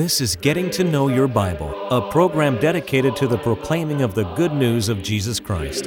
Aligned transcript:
This 0.00 0.20
is 0.20 0.36
Getting 0.36 0.68
to 0.70 0.84
Know 0.84 1.08
Your 1.08 1.26
Bible, 1.26 1.88
a 1.88 2.10
program 2.10 2.58
dedicated 2.58 3.16
to 3.16 3.26
the 3.26 3.38
proclaiming 3.38 4.02
of 4.02 4.14
the 4.14 4.24
good 4.34 4.52
news 4.52 4.90
of 4.90 5.02
Jesus 5.02 5.40
Christ. 5.40 5.86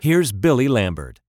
Here's 0.00 0.32
Billy 0.32 0.68
Lambert. 0.68 1.20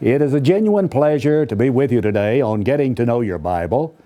It 0.00 0.20
is 0.20 0.34
a 0.34 0.40
genuine 0.40 0.88
pleasure 0.88 1.46
to 1.46 1.54
be 1.54 1.70
with 1.70 1.92
you 1.92 2.00
today 2.00 2.40
on 2.40 2.62
Getting 2.62 2.96
to 2.96 3.06
Know 3.06 3.20
Your 3.20 3.38
Bible, 3.38 3.96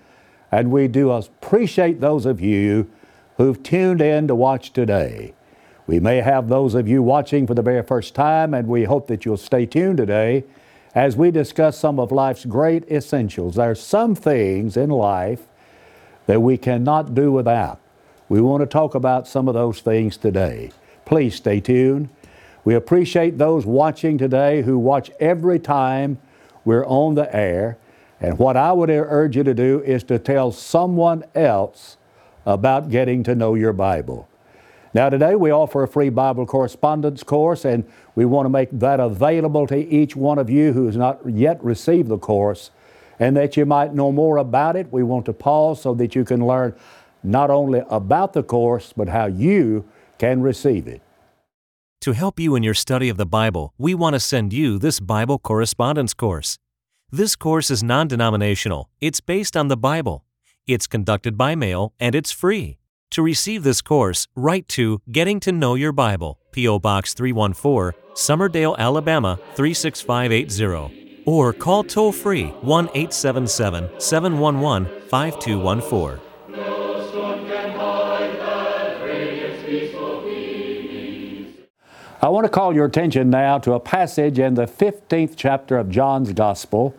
and 0.55 0.71
we 0.71 0.87
do 0.87 1.11
appreciate 1.11 1.99
those 1.99 2.25
of 2.25 2.39
you 2.39 2.89
who've 3.35 3.61
tuned 3.61 3.99
in 3.99 4.25
to 4.29 4.33
watch 4.33 4.71
today. 4.71 5.33
We 5.85 5.99
may 5.99 6.21
have 6.21 6.47
those 6.47 6.75
of 6.75 6.87
you 6.87 7.03
watching 7.03 7.45
for 7.45 7.53
the 7.53 7.61
very 7.61 7.83
first 7.83 8.15
time, 8.15 8.53
and 8.53 8.65
we 8.65 8.85
hope 8.85 9.07
that 9.07 9.25
you'll 9.25 9.35
stay 9.35 9.65
tuned 9.65 9.97
today 9.97 10.45
as 10.95 11.17
we 11.17 11.29
discuss 11.29 11.77
some 11.77 11.99
of 11.99 12.09
life's 12.09 12.45
great 12.45 12.89
essentials. 12.89 13.55
There 13.55 13.69
are 13.69 13.75
some 13.75 14.15
things 14.15 14.77
in 14.77 14.91
life 14.91 15.41
that 16.25 16.41
we 16.41 16.57
cannot 16.57 17.13
do 17.13 17.33
without. 17.33 17.81
We 18.29 18.39
want 18.39 18.61
to 18.61 18.65
talk 18.65 18.95
about 18.95 19.27
some 19.27 19.49
of 19.49 19.55
those 19.55 19.81
things 19.81 20.15
today. 20.15 20.71
Please 21.03 21.35
stay 21.35 21.59
tuned. 21.59 22.07
We 22.63 22.75
appreciate 22.75 23.37
those 23.37 23.65
watching 23.65 24.17
today 24.17 24.61
who 24.61 24.79
watch 24.79 25.11
every 25.19 25.59
time 25.59 26.17
we're 26.63 26.85
on 26.85 27.15
the 27.15 27.35
air. 27.35 27.77
And 28.19 28.39
what 28.39 28.55
I 28.57 28.71
would 28.71 28.89
urge 28.89 29.35
you 29.35 29.43
to 29.43 29.53
do 29.53 29.81
is 29.81 30.03
to 30.05 30.17
tell 30.19 30.51
someone 30.51 31.23
else 31.35 31.97
about 32.45 32.89
getting 32.89 33.23
to 33.23 33.35
know 33.35 33.55
your 33.55 33.73
Bible. 33.73 34.27
Now, 34.93 35.09
today 35.09 35.35
we 35.35 35.51
offer 35.51 35.83
a 35.83 35.87
free 35.87 36.09
Bible 36.09 36.45
correspondence 36.45 37.21
course, 37.21 37.65
and 37.65 37.83
we 38.15 38.23
want 38.23 38.45
to 38.45 38.49
make 38.49 38.69
that 38.71 39.01
available 39.01 39.67
to 39.67 39.75
each 39.75 40.15
one 40.15 40.37
of 40.37 40.49
you 40.49 40.71
who 40.71 40.85
has 40.85 40.95
not 40.95 41.19
yet 41.29 41.61
received 41.61 42.07
the 42.07 42.17
course. 42.17 42.71
And 43.19 43.35
that 43.35 43.57
you 43.57 43.65
might 43.65 43.93
know 43.93 44.11
more 44.11 44.37
about 44.37 44.75
it, 44.75 44.91
we 44.91 45.03
want 45.03 45.25
to 45.25 45.33
pause 45.33 45.81
so 45.81 45.93
that 45.95 46.15
you 46.15 46.23
can 46.23 46.45
learn 46.45 46.75
not 47.23 47.49
only 47.49 47.81
about 47.89 48.33
the 48.33 48.43
course, 48.43 48.93
but 48.95 49.09
how 49.09 49.25
you 49.25 49.85
can 50.17 50.41
receive 50.41 50.87
it. 50.87 51.01
To 52.01 52.13
help 52.13 52.39
you 52.39 52.55
in 52.55 52.63
your 52.63 52.73
study 52.73 53.09
of 53.09 53.17
the 53.17 53.25
Bible, 53.25 53.73
we 53.77 53.95
want 53.95 54.13
to 54.13 54.19
send 54.19 54.53
you 54.53 54.77
this 54.77 54.99
Bible 54.99 55.39
correspondence 55.39 56.13
course. 56.13 56.57
This 57.15 57.37
course 57.37 57.71
is 57.71 57.81
non 57.81 58.09
denominational, 58.09 58.89
it's 58.99 59.21
based 59.21 59.55
on 59.55 59.69
the 59.69 59.77
Bible, 59.77 60.25
it's 60.67 60.85
conducted 60.85 61.37
by 61.37 61.55
mail, 61.55 61.93
and 61.97 62.13
it's 62.13 62.29
free. 62.29 62.77
To 63.11 63.21
receive 63.21 63.63
this 63.63 63.81
course, 63.81 64.27
write 64.35 64.67
to 64.75 64.99
Getting 65.09 65.39
to 65.39 65.53
Know 65.53 65.75
Your 65.75 65.93
Bible, 65.93 66.39
P.O. 66.51 66.79
Box 66.79 67.13
314, 67.13 67.97
Summerdale, 68.15 68.77
Alabama 68.77 69.39
36580, 69.55 71.23
or 71.25 71.53
call 71.53 71.85
toll 71.85 72.11
free 72.11 72.47
1 72.47 72.89
877 72.93 73.97
711 73.97 74.85
5214. 75.07 76.24
I 82.21 82.29
want 82.29 82.45
to 82.45 82.49
call 82.49 82.73
your 82.73 82.85
attention 82.85 83.29
now 83.29 83.59
to 83.59 83.73
a 83.73 83.79
passage 83.79 84.39
in 84.39 84.53
the 84.53 84.65
15th 84.65 85.33
chapter 85.35 85.77
of 85.77 85.89
John's 85.89 86.31
Gospel, 86.31 86.95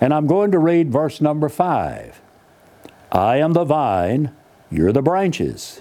and 0.00 0.12
I'm 0.12 0.26
going 0.26 0.50
to 0.52 0.58
read 0.58 0.92
verse 0.92 1.20
number 1.20 1.48
5. 1.48 2.20
I 3.10 3.36
am 3.38 3.54
the 3.54 3.64
vine, 3.64 4.34
you're 4.70 4.92
the 4.92 5.02
branches. 5.02 5.80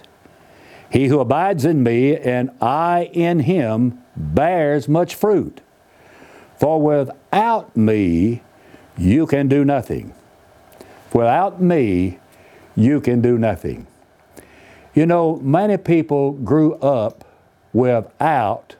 He 0.89 1.08
who 1.08 1.19
abides 1.19 1.66
in 1.66 1.84
me 1.84 2.16
and 2.16 2.52
I 2.61 3.09
in 3.11 3.41
him 3.41 4.02
bears 4.16 4.88
much 4.88 5.16
fruit. 5.16 5.59
For 6.58 6.81
without 6.81 7.75
me, 7.75 8.44
you 8.97 9.28
can 9.28 9.47
do 9.47 9.66
nothing. 9.66 10.13
Without 11.12 11.62
me, 11.62 12.19
you 12.75 13.01
can 13.01 13.22
do 13.22 13.38
nothing. 13.38 13.88
You 14.94 15.06
know, 15.06 15.38
many 15.38 15.78
people 15.78 16.31
grew 16.31 16.75
up 16.75 17.25
without 17.73 18.75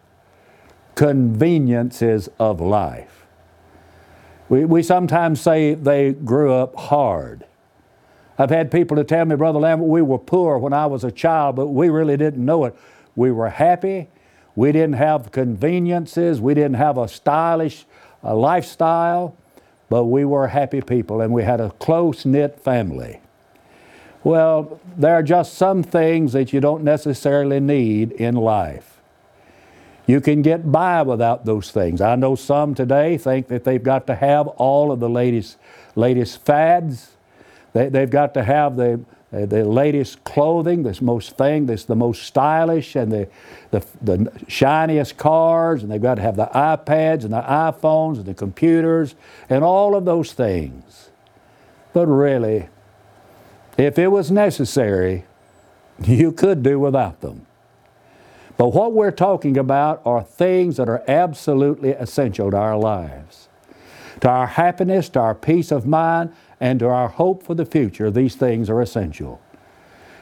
conveniences 0.96 2.30
of 2.40 2.62
life. 2.62 3.26
We, 4.50 4.66
we 4.66 4.84
sometimes 4.84 5.42
say 5.42 5.74
they 5.74 6.14
grew 6.14 6.54
up 6.54 6.76
hard. 6.76 7.46
I've 8.38 8.50
had 8.50 8.72
people 8.72 8.98
to 8.98 9.04
tell 9.04 9.26
me, 9.26 9.36
Brother 9.36 9.60
Lambert, 9.60 9.88
we 9.88 10.02
were 10.02 10.18
poor 10.20 10.58
when 10.58 10.74
I 10.74 10.86
was 10.86 11.04
a 11.04 11.12
child, 11.12 11.56
but 11.56 11.68
we 11.68 11.90
really 11.90 12.18
didn't 12.18 12.44
know 12.44 12.66
it. 12.66 12.76
We 13.16 13.32
were 13.32 13.50
happy. 13.50 14.10
We 14.56 14.72
didn't 14.72 14.94
have 14.94 15.32
conveniences. 15.32 16.42
We 16.42 16.54
didn't 16.54 16.76
have 16.76 16.98
a 16.98 17.08
stylish 17.08 17.86
uh, 18.24 18.36
lifestyle, 18.36 19.36
but 19.90 20.06
we 20.06 20.26
were 20.26 20.48
happy 20.48 20.82
people 20.82 21.22
and 21.22 21.32
we 21.32 21.44
had 21.44 21.60
a 21.60 21.72
close 21.72 22.26
knit 22.26 22.60
family. 22.60 23.22
Well, 24.24 24.80
there 24.98 25.14
are 25.16 25.24
just 25.24 25.56
some 25.56 25.84
things 25.84 26.32
that 26.34 26.54
you 26.54 26.62
don't 26.62 26.84
necessarily 26.84 27.60
need 27.60 28.14
in 28.14 28.36
life. 28.36 29.02
You 30.06 30.22
can 30.22 30.42
get 30.42 30.72
by 30.72 31.02
without 31.02 31.46
those 31.46 31.72
things. 31.72 32.02
I 32.02 32.16
know 32.16 32.36
some 32.36 32.76
today 32.76 33.18
think 33.18 33.48
that 33.48 33.64
they've 33.64 33.84
got 33.84 34.08
to 34.08 34.16
have 34.16 34.48
all 34.48 34.92
of 34.92 35.00
the 35.00 35.10
latest, 35.10 35.58
latest 35.96 36.44
fads. 36.46 37.12
They, 37.74 37.90
they've 37.90 38.10
got 38.10 38.34
to 38.36 38.44
have 38.44 38.76
the, 38.76 39.02
the 39.32 39.64
latest 39.66 40.24
clothing, 40.24 40.84
this 40.84 41.02
most 41.02 41.38
thing, 41.38 41.66
this 41.66 41.86
the 41.86 41.96
most 41.96 42.24
stylish 42.24 42.96
and 42.96 43.12
the, 43.12 43.30
the, 43.72 43.86
the 44.02 44.32
shiniest 44.48 45.18
cars, 45.18 45.84
and 45.84 45.92
they've 45.92 46.02
got 46.02 46.16
to 46.16 46.22
have 46.22 46.36
the 46.36 46.48
iPads 46.48 47.24
and 47.24 47.34
the 47.34 47.42
iPhones 47.42 48.18
and 48.18 48.26
the 48.26 48.34
computers 48.34 49.16
and 49.50 49.64
all 49.64 49.96
of 49.96 50.06
those 50.06 50.34
things. 50.34 51.10
But 51.94 52.08
really, 52.08 52.70
if 53.78 53.98
it 53.98 54.08
was 54.08 54.32
necessary, 54.32 55.26
you 56.06 56.32
could 56.32 56.64
do 56.64 56.80
without 56.80 57.22
them. 57.22 57.46
But 58.58 58.70
what 58.70 58.94
we're 58.94 59.12
talking 59.12 59.58
about 59.58 60.02
are 60.06 60.24
things 60.24 60.78
that 60.78 60.88
are 60.88 61.04
absolutely 61.08 61.92
essential 61.92 62.52
to 62.52 62.58
our 62.58 62.78
lives. 62.78 63.50
To 64.22 64.30
our 64.30 64.48
happiness, 64.48 65.10
to 65.10 65.20
our 65.20 65.36
peace 65.36 65.72
of 65.72 65.86
mind, 65.86 66.34
and 66.60 66.80
to 66.80 66.88
our 66.88 67.10
hope 67.10 67.44
for 67.44 67.56
the 67.56 67.66
future, 67.66 68.12
these 68.12 68.36
things 68.36 68.70
are 68.70 68.82
essential. 68.82 69.42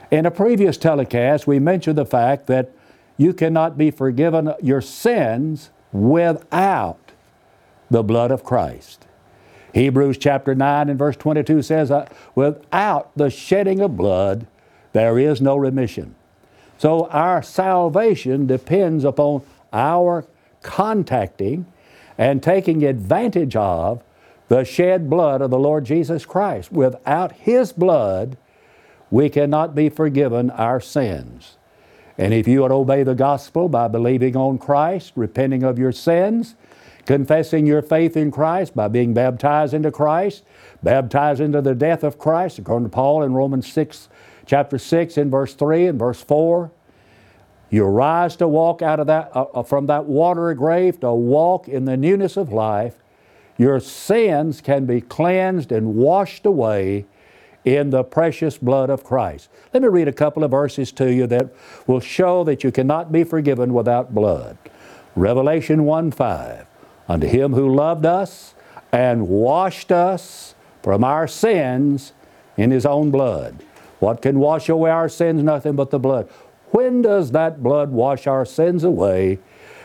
In 0.10 0.26
a 0.26 0.32
previous 0.32 0.78
telecast, 0.78 1.46
we 1.46 1.60
mentioned 1.60 1.98
the 1.98 2.06
fact 2.06 2.48
that 2.48 2.72
you 3.18 3.34
cannot 3.34 3.78
be 3.78 3.92
forgiven 3.92 4.54
your 4.62 4.82
sins 4.82 5.70
without 5.92 7.12
the 7.90 8.02
blood 8.02 8.32
of 8.32 8.44
Christ. 8.44 9.06
Hebrews 9.74 10.18
chapter 10.18 10.54
9 10.54 10.90
and 10.90 11.00
verse 11.00 11.16
22 11.16 11.62
says, 11.62 11.92
uh, 11.92 12.08
Without 12.36 13.12
the 13.16 13.30
shedding 13.30 13.80
of 13.80 13.96
blood, 13.96 14.48
there 14.94 15.18
is 15.18 15.42
no 15.42 15.56
remission. 15.56 16.16
So 16.78 17.08
our 17.08 17.42
salvation 17.42 18.48
depends 18.48 19.04
upon 19.04 19.44
our 19.72 20.26
contacting 20.62 21.66
and 22.18 22.44
taking 22.44 22.84
advantage 22.84 23.56
of 23.56 24.04
the 24.50 24.64
shed 24.66 25.10
blood 25.10 25.42
of 25.42 25.50
the 25.50 25.60
Lord 25.60 25.86
Jesus 25.86 26.26
Christ. 26.26 26.72
Without 26.72 27.32
His 27.32 27.72
blood, 27.72 28.36
we 29.10 29.30
cannot 29.30 29.76
be 29.76 29.90
forgiven 29.90 30.50
our 30.52 30.82
sins. 30.82 31.58
And 32.18 32.34
if 32.34 32.48
you 32.48 32.62
would 32.62 32.72
obey 32.72 33.04
the 33.04 33.16
gospel 33.16 33.70
by 33.70 33.88
believing 33.88 34.36
on 34.36 34.58
Christ, 34.58 35.14
repenting 35.16 35.64
of 35.64 35.80
your 35.80 35.92
sins, 35.92 36.56
confessing 37.06 37.66
your 37.66 37.82
faith 37.82 38.16
in 38.16 38.32
Christ 38.32 38.76
by 38.76 38.88
being 38.88 39.14
baptized 39.14 39.74
into 39.74 39.92
Christ, 39.92 40.44
baptized 40.84 41.42
into 41.42 41.62
the 41.62 41.76
death 41.76 42.04
of 42.04 42.18
Christ, 42.18 42.60
according 42.60 42.90
to 42.90 42.94
Paul 42.94 43.24
in 43.24 43.34
Romans 43.34 43.72
6, 43.72 44.10
chapter 44.46 44.78
6, 44.78 45.18
in 45.18 45.30
verse 45.30 45.54
3 45.54 45.88
and 45.88 46.00
verse 46.00 46.22
4. 46.22 46.72
You 47.70 47.86
rise 47.86 48.36
to 48.38 48.48
walk 48.48 48.82
out 48.82 49.00
of 49.00 49.08
that, 49.08 49.36
uh, 49.36 49.46
uh, 49.54 49.64
from 49.64 49.88
that 49.88 50.06
watery 50.06 50.56
grave 50.56 51.00
to 51.00 51.14
walk 51.14 51.68
in 51.68 51.86
the 51.86 51.96
newness 51.96 52.36
of 52.36 52.52
life. 52.52 52.96
Your 53.58 53.80
sins 53.80 54.60
can 54.60 54.86
be 54.86 55.02
cleansed 55.02 55.72
and 55.72 55.96
washed 55.96 56.46
away 56.46 57.06
in 57.64 57.92
the 57.92 58.04
precious 58.04 58.58
blood 58.58 58.90
of 58.90 59.04
Christ. 59.04 59.50
Let 59.74 59.84
me 59.84 59.90
read 59.90 60.08
a 60.08 60.14
couple 60.14 60.44
of 60.44 60.52
verses 60.52 60.92
to 60.94 61.14
you 61.14 61.28
that 61.28 61.54
will 61.88 62.00
show 62.00 62.44
that 62.44 62.64
you 62.64 62.72
cannot 62.72 63.12
be 63.12 63.24
forgiven 63.24 63.74
without 63.74 64.14
blood. 64.14 64.58
Revelation 65.16 65.86
1 65.86 66.12
5 66.12 66.71
unto 67.08 67.28
him 67.28 67.54
who 67.54 67.74
loved 67.74 68.06
us 68.06 68.54
and 68.92 69.28
washed 69.28 69.92
us 69.92 70.56
from 70.84 71.04
our 71.04 71.28
sins 71.28 72.14
in 72.58 72.72
his 72.72 72.86
own 72.86 73.12
blood. 73.12 73.64
What 74.00 74.22
can 74.22 74.40
wash 74.40 74.68
away 74.68 74.90
our 74.90 75.10
sins? 75.10 75.44
Nothing 75.44 75.76
but 75.76 75.92
the 75.92 76.00
blood. 76.00 76.28
When 76.72 77.02
does 77.02 77.32
that 77.32 77.62
blood 77.62 77.92
wash 77.92 78.28
our 78.28 78.46
sins 78.46 78.84
away? 78.84 79.40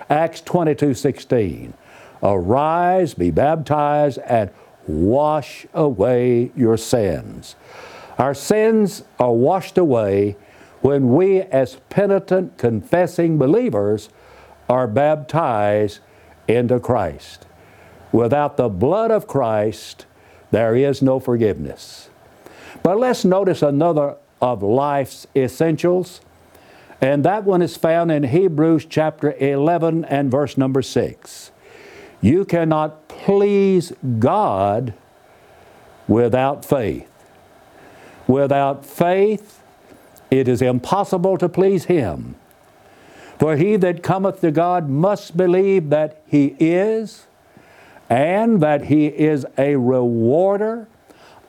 Acts 0.09 0.41
22 0.41 0.95
16. 0.95 1.75
Arise, 2.23 3.13
be 3.13 3.31
baptized, 3.31 4.19
and 4.27 4.51
wash 4.87 5.67
away 5.75 6.51
your 6.57 6.77
sins. 6.77 7.57
Our 8.19 8.35
sins 8.35 9.05
are 9.19 9.33
washed 9.33 9.77
away 9.77 10.37
when 10.81 11.15
we, 11.15 11.43
as 11.43 11.77
penitent, 11.91 12.57
confessing 12.57 13.37
believers, 13.37 14.09
are 14.69 14.87
baptized 14.87 16.01
into 16.49 16.81
Christ. 16.81 17.47
Without 18.13 18.57
the 18.57 18.69
blood 18.69 19.11
of 19.11 19.27
Christ, 19.27 20.07
there 20.51 20.75
is 20.77 21.03
no 21.03 21.21
forgiveness. 21.21 22.09
But 22.83 22.99
let's 22.99 23.25
notice 23.25 23.63
another 23.63 24.17
of 24.41 24.63
life's 24.63 25.27
essentials, 25.35 26.21
and 27.01 27.25
that 27.25 27.45
one 27.45 27.63
is 27.63 27.77
found 27.77 28.11
in 28.11 28.25
Hebrews 28.25 28.87
chapter 28.89 29.33
11 29.39 30.05
and 30.05 30.31
verse 30.31 30.57
number 30.57 30.83
6. 30.83 31.51
You 32.21 32.45
cannot 32.45 33.09
please 33.09 33.93
God 34.19 34.95
without 36.09 36.65
faith. 36.65 37.11
Without 38.27 38.85
faith, 38.85 39.63
it 40.31 40.49
is 40.49 40.63
impossible 40.63 41.39
to 41.39 41.49
please 41.49 41.85
Him. 41.85 42.37
For 43.39 43.57
he 43.57 43.77
that 43.77 44.03
cometh 44.03 44.41
to 44.41 44.51
God 44.51 44.89
must 44.89 45.37
believe 45.37 45.91
that 45.91 46.23
He 46.27 46.57
is, 46.59 47.27
and 48.09 48.63
that 48.63 48.85
He 48.85 49.07
is 49.07 49.47
a 49.59 49.77
rewarder 49.77 50.89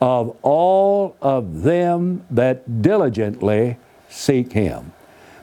of 0.00 0.36
all 0.42 1.16
of 1.20 1.62
them 1.62 2.24
that 2.30 2.82
diligently 2.82 3.78
seek 4.08 4.52
Him. 4.52 4.92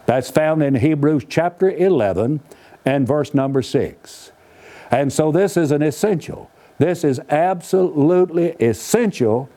That's 0.06 0.30
found 0.30 0.62
in 0.62 0.76
Hebrews 0.76 1.26
chapter 1.28 1.70
11 1.72 2.42
and 2.86 3.08
verse 3.08 3.34
number 3.34 3.62
6. 3.62 4.32
And 4.92 5.12
so 5.12 5.32
this 5.32 5.58
is 5.58 5.72
an 5.72 5.82
essential. 5.82 6.52
This 6.78 7.04
is 7.04 7.20
absolutely 7.30 8.52
essential 8.52 9.50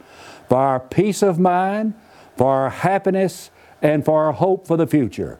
for 0.48 0.56
our 0.56 0.80
peace 0.80 1.22
of 1.22 1.38
mind, 1.38 1.94
for 2.36 2.50
our 2.50 2.70
happiness, 2.70 3.50
and 3.82 4.04
for 4.04 4.24
our 4.24 4.32
hope 4.32 4.66
for 4.66 4.76
the 4.76 4.86
future. 4.86 5.38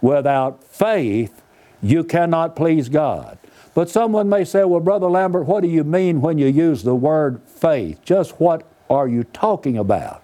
Without 0.00 0.64
faith, 0.64 1.42
you 1.82 2.04
cannot 2.04 2.56
please 2.56 2.88
God. 2.88 3.38
But 3.74 3.90
someone 3.90 4.28
may 4.28 4.44
say, 4.44 4.64
Well, 4.64 4.80
Brother 4.80 5.08
Lambert, 5.08 5.46
what 5.46 5.62
do 5.62 5.68
you 5.68 5.84
mean 5.84 6.20
when 6.20 6.38
you 6.38 6.46
use 6.46 6.82
the 6.82 6.94
word 6.94 7.40
faith? 7.46 8.02
Just 8.04 8.40
what 8.40 8.68
are 8.90 9.06
you 9.06 9.24
talking 9.24 9.78
about? 9.78 10.22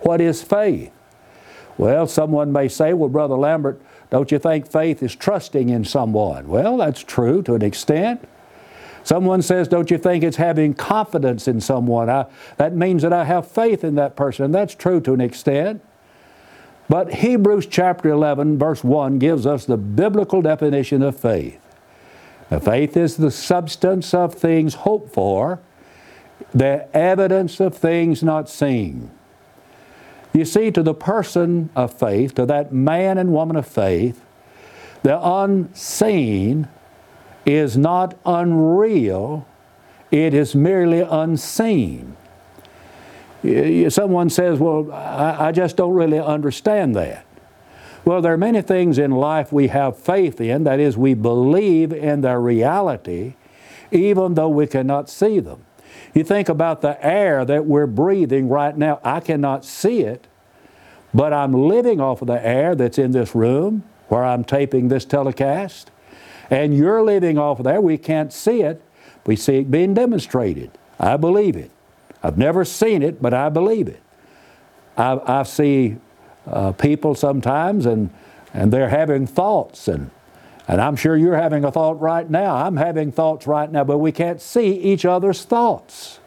What 0.00 0.20
is 0.20 0.42
faith? 0.42 0.92
Well, 1.78 2.06
someone 2.06 2.52
may 2.52 2.68
say, 2.68 2.92
Well, 2.92 3.08
Brother 3.08 3.36
Lambert, 3.36 3.80
don't 4.10 4.30
you 4.30 4.38
think 4.38 4.70
faith 4.70 5.02
is 5.02 5.16
trusting 5.16 5.70
in 5.70 5.84
someone? 5.84 6.48
Well, 6.48 6.76
that's 6.76 7.02
true 7.02 7.42
to 7.44 7.54
an 7.54 7.62
extent. 7.62 8.28
Someone 9.04 9.42
says, 9.42 9.68
Don't 9.68 9.90
you 9.90 9.98
think 9.98 10.22
it's 10.22 10.36
having 10.36 10.74
confidence 10.74 11.48
in 11.48 11.60
someone? 11.60 12.10
I, 12.10 12.26
that 12.58 12.74
means 12.74 13.02
that 13.02 13.12
I 13.12 13.24
have 13.24 13.48
faith 13.48 13.84
in 13.84 13.94
that 13.94 14.16
person. 14.16 14.44
And 14.44 14.54
that's 14.54 14.74
true 14.74 15.00
to 15.00 15.12
an 15.12 15.20
extent. 15.20 15.82
But 16.92 17.14
Hebrews 17.14 17.68
chapter 17.68 18.10
11, 18.10 18.58
verse 18.58 18.84
1 18.84 19.18
gives 19.18 19.46
us 19.46 19.64
the 19.64 19.78
biblical 19.78 20.42
definition 20.42 21.00
of 21.00 21.18
faith. 21.18 21.58
Now, 22.50 22.58
faith 22.58 22.98
is 22.98 23.16
the 23.16 23.30
substance 23.30 24.12
of 24.12 24.34
things 24.34 24.74
hoped 24.74 25.10
for, 25.10 25.58
the 26.52 26.94
evidence 26.94 27.60
of 27.60 27.74
things 27.74 28.22
not 28.22 28.50
seen. 28.50 29.10
You 30.34 30.44
see, 30.44 30.70
to 30.70 30.82
the 30.82 30.92
person 30.92 31.70
of 31.74 31.98
faith, 31.98 32.34
to 32.34 32.44
that 32.44 32.74
man 32.74 33.16
and 33.16 33.32
woman 33.32 33.56
of 33.56 33.66
faith, 33.66 34.22
the 35.02 35.18
unseen 35.18 36.68
is 37.46 37.74
not 37.74 38.18
unreal, 38.26 39.46
it 40.10 40.34
is 40.34 40.54
merely 40.54 41.00
unseen. 41.00 42.18
Someone 43.42 44.30
says, 44.30 44.58
Well, 44.58 44.90
I 44.92 45.52
just 45.52 45.76
don't 45.76 45.94
really 45.94 46.18
understand 46.18 46.94
that. 46.96 47.26
Well, 48.04 48.20
there 48.20 48.32
are 48.32 48.38
many 48.38 48.62
things 48.62 48.98
in 48.98 49.12
life 49.12 49.52
we 49.52 49.68
have 49.68 49.96
faith 49.96 50.40
in, 50.40 50.64
that 50.64 50.80
is, 50.80 50.96
we 50.96 51.14
believe 51.14 51.92
in 51.92 52.20
their 52.20 52.40
reality, 52.40 53.34
even 53.92 54.34
though 54.34 54.48
we 54.48 54.66
cannot 54.66 55.08
see 55.08 55.38
them. 55.38 55.64
You 56.14 56.24
think 56.24 56.48
about 56.48 56.82
the 56.82 57.04
air 57.04 57.44
that 57.44 57.66
we're 57.66 57.86
breathing 57.86 58.48
right 58.48 58.76
now. 58.76 59.00
I 59.04 59.20
cannot 59.20 59.64
see 59.64 60.00
it, 60.00 60.26
but 61.14 61.32
I'm 61.32 61.52
living 61.52 62.00
off 62.00 62.22
of 62.22 62.28
the 62.28 62.44
air 62.44 62.74
that's 62.74 62.98
in 62.98 63.12
this 63.12 63.34
room 63.34 63.84
where 64.08 64.24
I'm 64.24 64.44
taping 64.44 64.88
this 64.88 65.04
telecast. 65.04 65.90
And 66.50 66.76
you're 66.76 67.02
living 67.02 67.38
off 67.38 67.60
of 67.60 67.64
there. 67.64 67.80
We 67.80 67.96
can't 67.96 68.32
see 68.32 68.62
it. 68.62 68.82
We 69.24 69.36
see 69.36 69.58
it 69.58 69.70
being 69.70 69.94
demonstrated. 69.94 70.70
I 71.00 71.16
believe 71.16 71.56
it. 71.56 71.70
I've 72.22 72.38
never 72.38 72.64
seen 72.64 73.02
it, 73.02 73.20
but 73.20 73.34
I 73.34 73.48
believe 73.48 73.88
it. 73.88 74.00
I, 74.96 75.20
I 75.26 75.42
see 75.42 75.96
uh, 76.46 76.72
people 76.72 77.14
sometimes 77.14 77.86
and, 77.86 78.10
and 78.52 78.72
they're 78.72 78.88
having 78.88 79.26
thoughts 79.26 79.88
and, 79.88 80.10
and 80.68 80.80
I'm 80.80 80.96
sure 80.96 81.16
you're 81.16 81.36
having 81.36 81.64
a 81.64 81.72
thought 81.72 82.00
right 82.00 82.28
now. 82.28 82.56
I'm 82.56 82.76
having 82.76 83.10
thoughts 83.10 83.46
right 83.46 83.70
now, 83.70 83.84
but 83.84 83.98
we 83.98 84.12
can't 84.12 84.40
see 84.40 84.74
each 84.74 85.04
other's 85.04 85.44
thoughts. 85.44 86.20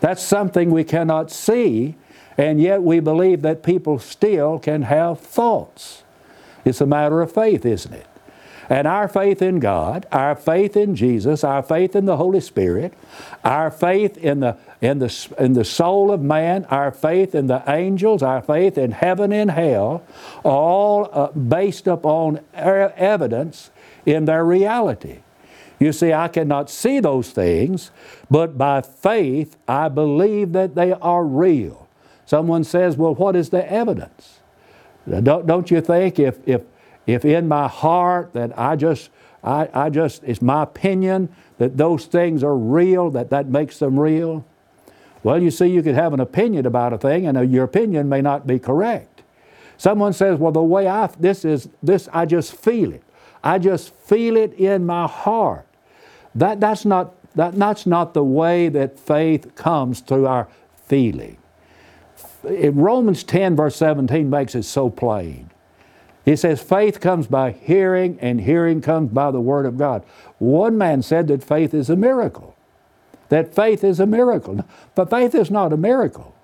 That's 0.00 0.22
something 0.22 0.70
we 0.70 0.84
cannot 0.84 1.30
see, 1.30 1.96
and 2.36 2.60
yet 2.60 2.82
we 2.82 3.00
believe 3.00 3.40
that 3.42 3.62
people 3.62 3.98
still 3.98 4.58
can 4.58 4.82
have 4.82 5.18
thoughts. 5.18 6.02
It's 6.64 6.82
a 6.82 6.86
matter 6.86 7.22
of 7.22 7.32
faith, 7.32 7.64
isn't 7.64 7.92
it? 7.92 8.06
And 8.68 8.86
our 8.86 9.08
faith 9.08 9.42
in 9.42 9.60
God, 9.60 10.06
our 10.12 10.34
faith 10.34 10.76
in 10.76 10.96
Jesus, 10.96 11.44
our 11.44 11.62
faith 11.62 11.94
in 11.94 12.06
the 12.06 12.16
Holy 12.16 12.40
Spirit, 12.40 12.94
our 13.42 13.70
faith 13.70 14.16
in 14.16 14.40
the, 14.40 14.56
in 14.84 14.98
the, 14.98 15.34
in 15.38 15.54
the 15.54 15.64
soul 15.64 16.12
of 16.12 16.20
man, 16.20 16.66
our 16.66 16.90
faith 16.90 17.34
in 17.34 17.46
the 17.46 17.62
angels, 17.66 18.22
our 18.22 18.42
faith 18.42 18.76
in 18.76 18.90
heaven 18.90 19.32
and 19.32 19.50
hell, 19.50 20.04
all 20.44 21.08
uh, 21.10 21.28
based 21.32 21.86
upon 21.86 22.40
evidence 22.52 23.70
in 24.04 24.26
their 24.26 24.44
reality. 24.44 25.20
You 25.80 25.92
see, 25.92 26.12
I 26.12 26.28
cannot 26.28 26.68
see 26.68 27.00
those 27.00 27.30
things, 27.30 27.90
but 28.30 28.58
by 28.58 28.82
faith 28.82 29.56
I 29.66 29.88
believe 29.88 30.52
that 30.52 30.74
they 30.74 30.92
are 30.92 31.24
real. 31.24 31.88
Someone 32.26 32.62
says, 32.62 32.96
Well, 32.96 33.14
what 33.14 33.36
is 33.36 33.48
the 33.48 33.70
evidence? 33.70 34.40
Don't, 35.08 35.46
don't 35.46 35.70
you 35.70 35.80
think 35.80 36.18
if, 36.18 36.38
if 36.46 36.62
if 37.06 37.24
in 37.24 37.48
my 37.48 37.68
heart 37.68 38.32
that 38.32 38.58
I 38.58 38.76
just, 38.76 39.10
I, 39.42 39.68
I 39.74 39.90
just, 39.90 40.24
it's 40.24 40.40
my 40.40 40.62
opinion 40.62 41.34
that 41.58 41.76
those 41.76 42.06
things 42.06 42.42
are 42.42 42.56
real, 42.56 43.10
that 43.10 43.30
that 43.30 43.48
makes 43.48 43.78
them 43.78 43.98
real? 43.98 44.44
Well, 45.24 45.42
you 45.42 45.50
see, 45.50 45.66
you 45.66 45.82
could 45.82 45.94
have 45.94 46.12
an 46.12 46.20
opinion 46.20 46.66
about 46.66 46.92
a 46.92 46.98
thing, 46.98 47.26
and 47.26 47.36
uh, 47.36 47.40
your 47.40 47.64
opinion 47.64 48.08
may 48.08 48.20
not 48.20 48.46
be 48.46 48.58
correct. 48.58 49.22
Someone 49.78 50.12
says, 50.12 50.38
"Well, 50.38 50.52
the 50.52 50.62
way 50.62 50.86
I 50.86 51.06
this 51.18 51.44
is 51.44 51.68
this, 51.82 52.08
I 52.12 52.26
just 52.26 52.54
feel 52.54 52.92
it. 52.92 53.02
I 53.42 53.58
just 53.58 53.92
feel 53.94 54.36
it 54.36 54.52
in 54.52 54.86
my 54.86 55.08
heart." 55.08 55.66
That 56.34 56.60
that's 56.60 56.84
not 56.84 57.14
that, 57.34 57.56
that's 57.56 57.86
not 57.86 58.14
the 58.14 58.22
way 58.22 58.68
that 58.68 59.00
faith 59.00 59.54
comes 59.54 60.00
through 60.00 60.26
our 60.26 60.46
feeling. 60.86 61.38
In 62.46 62.76
Romans 62.76 63.24
10, 63.24 63.56
verse 63.56 63.76
17 63.76 64.28
makes 64.28 64.54
it 64.54 64.64
so 64.64 64.90
plain. 64.90 65.50
He 66.26 66.36
says 66.36 66.62
faith 66.62 67.00
comes 67.00 67.26
by 67.26 67.52
hearing, 67.52 68.18
and 68.20 68.42
hearing 68.42 68.82
comes 68.82 69.10
by 69.10 69.30
the 69.30 69.40
Word 69.40 69.64
of 69.64 69.78
God. 69.78 70.04
One 70.38 70.76
man 70.76 71.00
said 71.02 71.28
that 71.28 71.42
faith 71.42 71.72
is 71.72 71.88
a 71.88 71.96
miracle. 71.96 72.53
That 73.34 73.52
faith 73.52 73.82
is 73.82 73.98
a 73.98 74.06
miracle. 74.06 74.64
But 74.94 75.10
faith 75.10 75.34
is 75.34 75.50
not 75.50 75.72
a 75.72 75.76
miracle. 75.76 76.36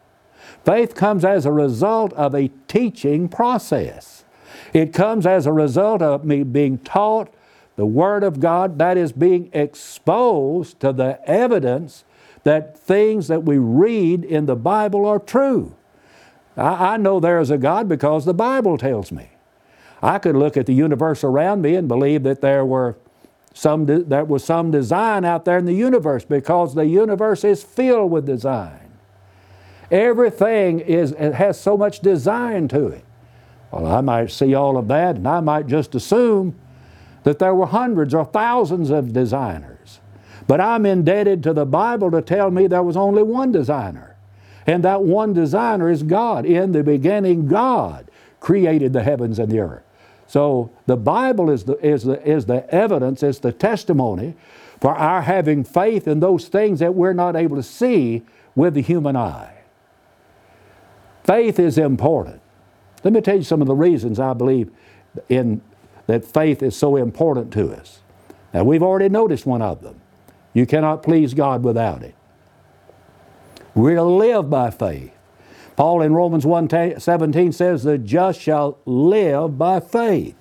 Faith 0.65 0.97
comes 0.97 1.25
as 1.25 1.47
a 1.47 1.53
result 1.53 2.13
of 2.15 2.35
a 2.35 2.49
teaching 2.67 3.29
process. 3.29 4.25
It 4.73 4.93
comes 4.93 5.25
as 5.25 5.47
a 5.47 5.53
result 5.53 6.03
of 6.03 6.25
me 6.25 6.43
being 6.43 6.79
taught 6.79 7.33
the 7.77 7.87
Word 7.87 8.25
of 8.25 8.41
God, 8.41 8.79
that 8.79 8.97
is, 8.97 9.13
being 9.13 9.51
exposed 9.53 10.81
to 10.81 10.93
the 10.93 11.21
evidence 11.31 12.03
that 12.43 12.77
things 12.77 13.29
that 13.29 13.45
we 13.45 13.57
read 13.57 14.25
in 14.25 14.47
the 14.47 14.57
Bible 14.57 15.07
are 15.07 15.21
true. 15.21 15.77
I, 16.57 16.95
I 16.95 16.97
know 16.97 17.21
there 17.21 17.39
is 17.39 17.53
a 17.53 17.57
God 17.57 17.89
because 17.89 18.25
the 18.25 18.35
Bible 18.35 18.77
tells 18.77 19.13
me. 19.13 19.29
I 20.03 20.19
could 20.19 20.35
look 20.35 20.57
at 20.57 20.67
the 20.67 20.75
universe 20.75 21.23
around 21.23 21.63
me 21.63 21.77
and 21.77 21.87
believe 21.87 22.25
that 22.25 22.41
there 22.41 22.65
were 22.65 22.97
some 23.61 23.85
de- 23.85 24.03
there 24.05 24.25
was 24.25 24.43
some 24.43 24.71
design 24.71 25.23
out 25.23 25.45
there 25.45 25.59
in 25.59 25.67
the 25.67 25.75
universe 25.75 26.25
because 26.25 26.75
the 26.75 26.87
universe 26.87 27.45
is 27.45 27.63
filled 27.63 28.11
with 28.11 28.25
design. 28.25 28.91
Everything 29.91 30.81
is 30.81 31.11
has 31.11 31.61
so 31.61 31.77
much 31.77 32.01
design 32.01 32.69
to 32.69 32.87
it. 32.87 33.05
Well, 33.71 33.87
I 33.87 34.01
might 34.01 34.31
see 34.31 34.55
all 34.55 34.79
of 34.79 34.89
that 34.89 35.17
and 35.17 35.29
I 35.29 35.41
might 35.41 35.67
just 35.67 35.95
assume 35.95 36.59
that 37.25 37.39
there 37.39 37.55
were 37.55 37.67
hundreds 37.67 38.15
or 38.15 38.25
thousands 38.25 38.89
of 38.89 39.13
designers. 39.13 40.01
But 40.47 40.63
I'm 40.63 40.87
indebted 40.87 41.43
to 41.43 41.53
the 41.53 41.67
Bible 41.67 42.11
to 42.13 42.23
tell 42.23 42.51
me 42.51 42.67
there 42.67 42.83
was 42.83 42.97
only 42.97 43.23
one 43.23 43.53
designer. 43.53 44.17
And 44.67 44.83
that 44.85 45.03
one 45.03 45.35
designer 45.35 45.91
is 45.91 46.03
God. 46.03 46.47
In 46.47 46.73
the 46.73 46.83
beginning, 46.83 47.47
God 47.47 48.11
created 48.41 48.95
the 48.95 49.03
heavens 49.03 49.39
and 49.39 49.53
the 49.53 49.59
earth. 49.59 49.83
So 50.31 50.71
the 50.87 50.97
Bible 50.97 51.51
is 51.51 51.65
the, 51.65 51.77
is 51.85 52.05
the, 52.05 52.25
is 52.25 52.47
the 52.47 52.65
evidence, 52.73 53.21
it's 53.25 53.41
the 53.41 53.51
testimony 53.51 54.37
for 54.81 54.95
our 54.95 55.23
having 55.23 55.65
faith 55.65 56.07
in 56.07 56.21
those 56.21 56.47
things 56.47 56.79
that 56.79 56.95
we're 56.95 57.13
not 57.13 57.35
able 57.35 57.57
to 57.57 57.65
see 57.65 58.23
with 58.55 58.75
the 58.75 58.81
human 58.81 59.17
eye. 59.17 59.53
Faith 61.25 61.59
is 61.59 61.79
important. 61.79 62.41
Let 63.03 63.13
me 63.13 63.21
tell 63.23 63.39
you 63.39 63.43
some 63.43 63.61
of 63.61 63.67
the 63.67 63.75
reasons 63.75 64.21
I 64.21 64.33
believe 64.35 64.71
in 65.29 65.63
that 66.07 66.25
faith 66.25 66.63
is 66.63 66.77
so 66.77 66.95
important 66.95 67.53
to 67.55 67.73
us. 67.73 67.99
Now, 68.55 68.63
we've 68.63 68.85
already 68.85 69.09
noticed 69.09 69.47
one 69.47 69.63
of 69.63 69.83
them. 69.83 70.01
You 70.55 70.65
cannot 70.65 71.03
please 71.03 71.35
God 71.35 71.65
without 71.65 72.05
it. 72.05 72.15
We're 73.75 73.97
to 73.97 74.05
live 74.05 74.49
by 74.49 74.71
faith. 74.71 75.11
Paul 75.81 76.03
in 76.03 76.13
Romans 76.13 76.45
1 76.45 77.01
17 77.01 77.53
says, 77.53 77.85
The 77.85 77.97
just 77.97 78.39
shall 78.39 78.77
live 78.85 79.57
by 79.57 79.81
faith. 79.81 80.37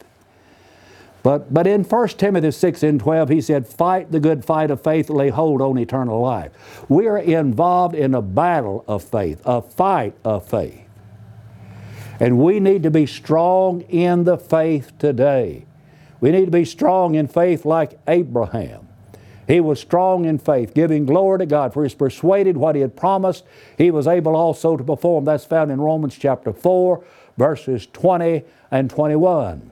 But, 1.23 1.53
but 1.53 1.65
in 1.65 1.85
1 1.85 2.07
Timothy 2.09 2.51
6 2.51 2.83
and 2.83 2.99
12, 2.99 3.29
he 3.29 3.39
said, 3.39 3.65
Fight 3.65 4.11
the 4.11 4.19
good 4.19 4.43
fight 4.43 4.69
of 4.69 4.83
faith, 4.83 5.09
lay 5.09 5.29
hold 5.29 5.61
on 5.61 5.77
eternal 5.77 6.19
life. 6.19 6.51
We 6.89 7.07
are 7.07 7.19
involved 7.19 7.95
in 7.95 8.15
a 8.15 8.21
battle 8.21 8.83
of 8.85 9.01
faith, 9.01 9.41
a 9.45 9.61
fight 9.61 10.13
of 10.25 10.45
faith. 10.45 10.81
And 12.19 12.37
we 12.37 12.59
need 12.59 12.83
to 12.83 12.91
be 12.91 13.05
strong 13.05 13.79
in 13.83 14.25
the 14.25 14.37
faith 14.37 14.91
today. 14.99 15.65
We 16.19 16.31
need 16.31 16.47
to 16.47 16.51
be 16.51 16.65
strong 16.65 17.15
in 17.15 17.29
faith 17.29 17.63
like 17.63 17.97
Abraham. 18.09 18.88
He 19.49 19.59
was 19.59 19.79
strong 19.79 20.25
in 20.25 20.37
faith, 20.37 20.75
giving 20.75 21.07
glory 21.07 21.39
to 21.39 21.47
God, 21.47 21.73
for 21.73 21.81
he 21.81 21.85
was 21.85 21.95
persuaded 21.95 22.55
what 22.55 22.75
he 22.75 22.81
had 22.81 22.95
promised, 22.95 23.45
he 23.79 23.89
was 23.89 24.05
able 24.05 24.35
also 24.35 24.77
to 24.77 24.83
perform. 24.83 25.25
That's 25.25 25.43
found 25.43 25.71
in 25.71 25.81
Romans 25.81 26.15
chapter 26.15 26.53
4, 26.53 27.03
verses 27.35 27.87
20 27.87 28.43
and 28.69 28.91
21. 28.91 29.71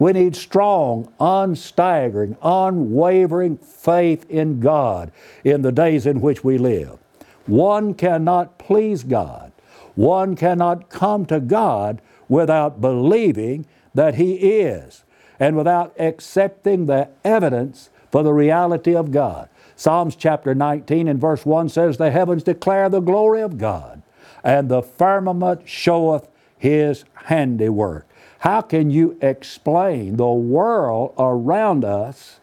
We 0.00 0.12
need 0.12 0.34
strong, 0.34 1.12
unstaggering, 1.20 2.36
unwavering 2.42 3.58
faith 3.58 4.28
in 4.28 4.58
God 4.58 5.12
in 5.44 5.62
the 5.62 5.70
days 5.70 6.04
in 6.04 6.20
which 6.20 6.42
we 6.42 6.58
live. 6.58 6.98
One 7.46 7.94
cannot 7.94 8.58
please 8.58 9.04
God. 9.04 9.52
One 9.94 10.34
cannot 10.34 10.88
come 10.88 11.26
to 11.26 11.38
God 11.38 12.02
without 12.28 12.80
believing 12.80 13.66
that 13.94 14.16
He 14.16 14.34
is 14.60 15.04
and 15.38 15.56
without 15.56 15.94
accepting 15.96 16.86
the 16.86 17.08
evidence 17.22 17.90
for 18.10 18.22
the 18.22 18.32
reality 18.32 18.94
of 18.94 19.10
God. 19.10 19.48
Psalms 19.76 20.14
chapter 20.16 20.54
19 20.54 21.08
and 21.08 21.20
verse 21.20 21.46
1 21.46 21.68
says, 21.68 21.96
The 21.96 22.10
heavens 22.10 22.42
declare 22.42 22.88
the 22.88 23.00
glory 23.00 23.40
of 23.40 23.58
God, 23.58 24.02
and 24.44 24.68
the 24.68 24.82
firmament 24.82 25.68
showeth 25.68 26.28
His 26.58 27.04
handiwork. 27.14 28.06
How 28.40 28.62
can 28.62 28.90
you 28.90 29.18
explain 29.20 30.16
the 30.16 30.26
world 30.26 31.14
around 31.18 31.84
us 31.84 32.40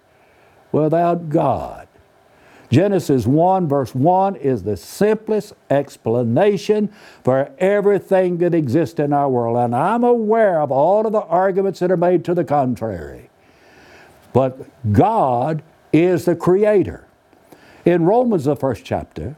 without 0.72 1.30
God? 1.30 1.88
Genesis 2.70 3.26
1, 3.26 3.68
verse 3.68 3.96
1 3.96 4.36
is 4.36 4.64
the 4.64 4.76
simplest 4.76 5.54
explanation 5.70 6.92
for 7.24 7.52
everything 7.60 8.40
that 8.40 8.54
exists 8.54 9.00
in 9.00 9.14
our 9.14 9.30
world. 9.30 9.58
And 9.58 9.74
I'm 9.74 10.04
aware 10.04 10.60
of 10.62 10.72
all 10.72 11.06
of 11.06 11.14
the 11.14 11.22
arguments 11.22 11.80
that 11.80 11.92
are 11.92 11.98
made 11.98 12.26
to 12.26 12.34
the 12.34 12.44
contrary. 12.44 13.30
But 14.38 14.70
God 14.94 15.64
is 15.92 16.26
the 16.26 16.36
Creator. 16.36 17.08
In 17.86 18.06
Romans, 18.06 18.44
the 18.44 18.56
first 18.56 18.86
chapter, 18.86 19.36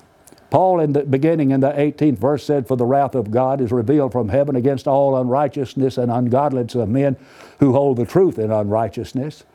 Paul, 0.49 0.81
in 0.81 0.91
the 0.91 1.05
beginning 1.05 1.51
in 1.51 1.61
the 1.61 1.71
18th 1.71 2.17
verse, 2.17 2.43
said, 2.43 2.67
For 2.67 2.75
the 2.75 2.83
wrath 2.83 3.15
of 3.15 3.31
God 3.31 3.61
is 3.61 3.71
revealed 3.71 4.11
from 4.11 4.27
heaven 4.27 4.57
against 4.57 4.89
all 4.89 5.15
unrighteousness 5.15 5.97
and 5.97 6.11
ungodliness 6.11 6.75
of 6.75 6.89
men 6.89 7.15
who 7.61 7.71
hold 7.71 7.95
the 7.95 8.05
truth 8.05 8.37
in 8.37 8.51
unrighteousness. 8.51 9.45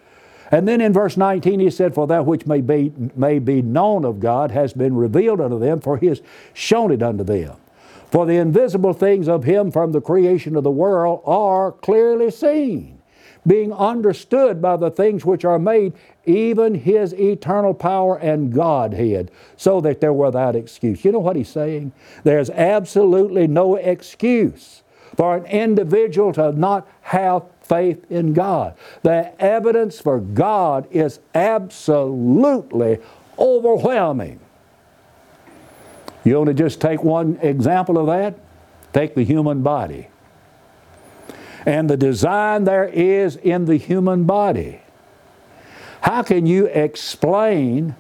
And 0.51 0.67
then 0.67 0.81
in 0.81 0.95
verse 0.95 1.19
19 1.19 1.61
he 1.61 1.69
said, 1.69 1.95
For 1.95 2.07
that 2.07 2.25
which 2.25 2.47
may 2.47 2.63
be, 2.63 2.95
may 3.15 3.39
be 3.39 3.61
known 3.61 4.07
of 4.07 4.21
God 4.21 4.51
has 4.51 4.73
been 4.73 4.97
revealed 4.97 5.43
unto 5.43 5.59
them, 5.59 5.79
for 5.79 5.99
he 5.99 6.07
has 6.07 6.23
shown 6.55 6.91
it 6.91 7.03
unto 7.03 7.23
them. 7.23 7.55
For 8.11 8.25
the 8.25 8.39
invisible 8.39 8.95
things 8.95 9.29
of 9.29 9.45
him 9.45 9.71
from 9.71 9.93
the 9.93 10.01
creation 10.01 10.57
of 10.57 10.65
the 10.65 10.71
world 10.71 11.21
are 11.27 11.71
clearly 11.71 12.31
seen 12.31 12.94
being 13.47 13.73
understood 13.73 14.63
by 14.63 14.77
the 14.77 14.91
things 14.91 15.25
which 15.25 15.45
are 15.45 15.59
made, 15.59 15.93
even 16.25 16.75
his 16.75 17.13
eternal 17.15 17.75
power 17.75 18.17
and 18.19 18.53
Godhead, 18.53 19.31
so 19.57 19.81
that 19.83 20.01
they're 20.01 20.13
without 20.13 20.57
excuse. 20.57 21.05
You 21.05 21.13
know 21.13 21.19
what 21.19 21.37
he's 21.37 21.49
saying? 21.49 21.93
There's 22.23 22.51
absolutely 22.51 23.47
no 23.47 23.77
excuse 23.77 24.83
for 25.17 25.37
an 25.37 25.47
individual 25.47 26.33
to 26.33 26.53
not 26.53 26.89
have 27.03 27.45
faith 27.61 28.11
in 28.11 28.33
God. 28.33 28.75
The 29.03 29.41
evidence 29.41 30.01
for 30.01 30.21
God 30.21 30.87
is 30.91 31.21
absolutely 31.35 32.99
overwhelming. 33.39 34.41
You 36.25 36.39
only 36.39 36.55
just 36.55 36.81
take 36.81 37.05
one 37.05 37.39
example 37.43 37.99
of 37.99 38.07
that? 38.07 38.39
Take 38.93 39.15
the 39.15 39.25
human 39.25 39.63
body 39.63 40.09
and 41.67 41.89
the 41.89 41.97
design 41.97 42.65
there 42.65 42.87
is 42.87 43.37
in 43.37 43.65
the 43.65 43.77
human 43.77 44.25
body. 44.25 44.81
How 46.03 46.23
can 46.23 46.47
you 46.47 46.67
explain 46.67 47.97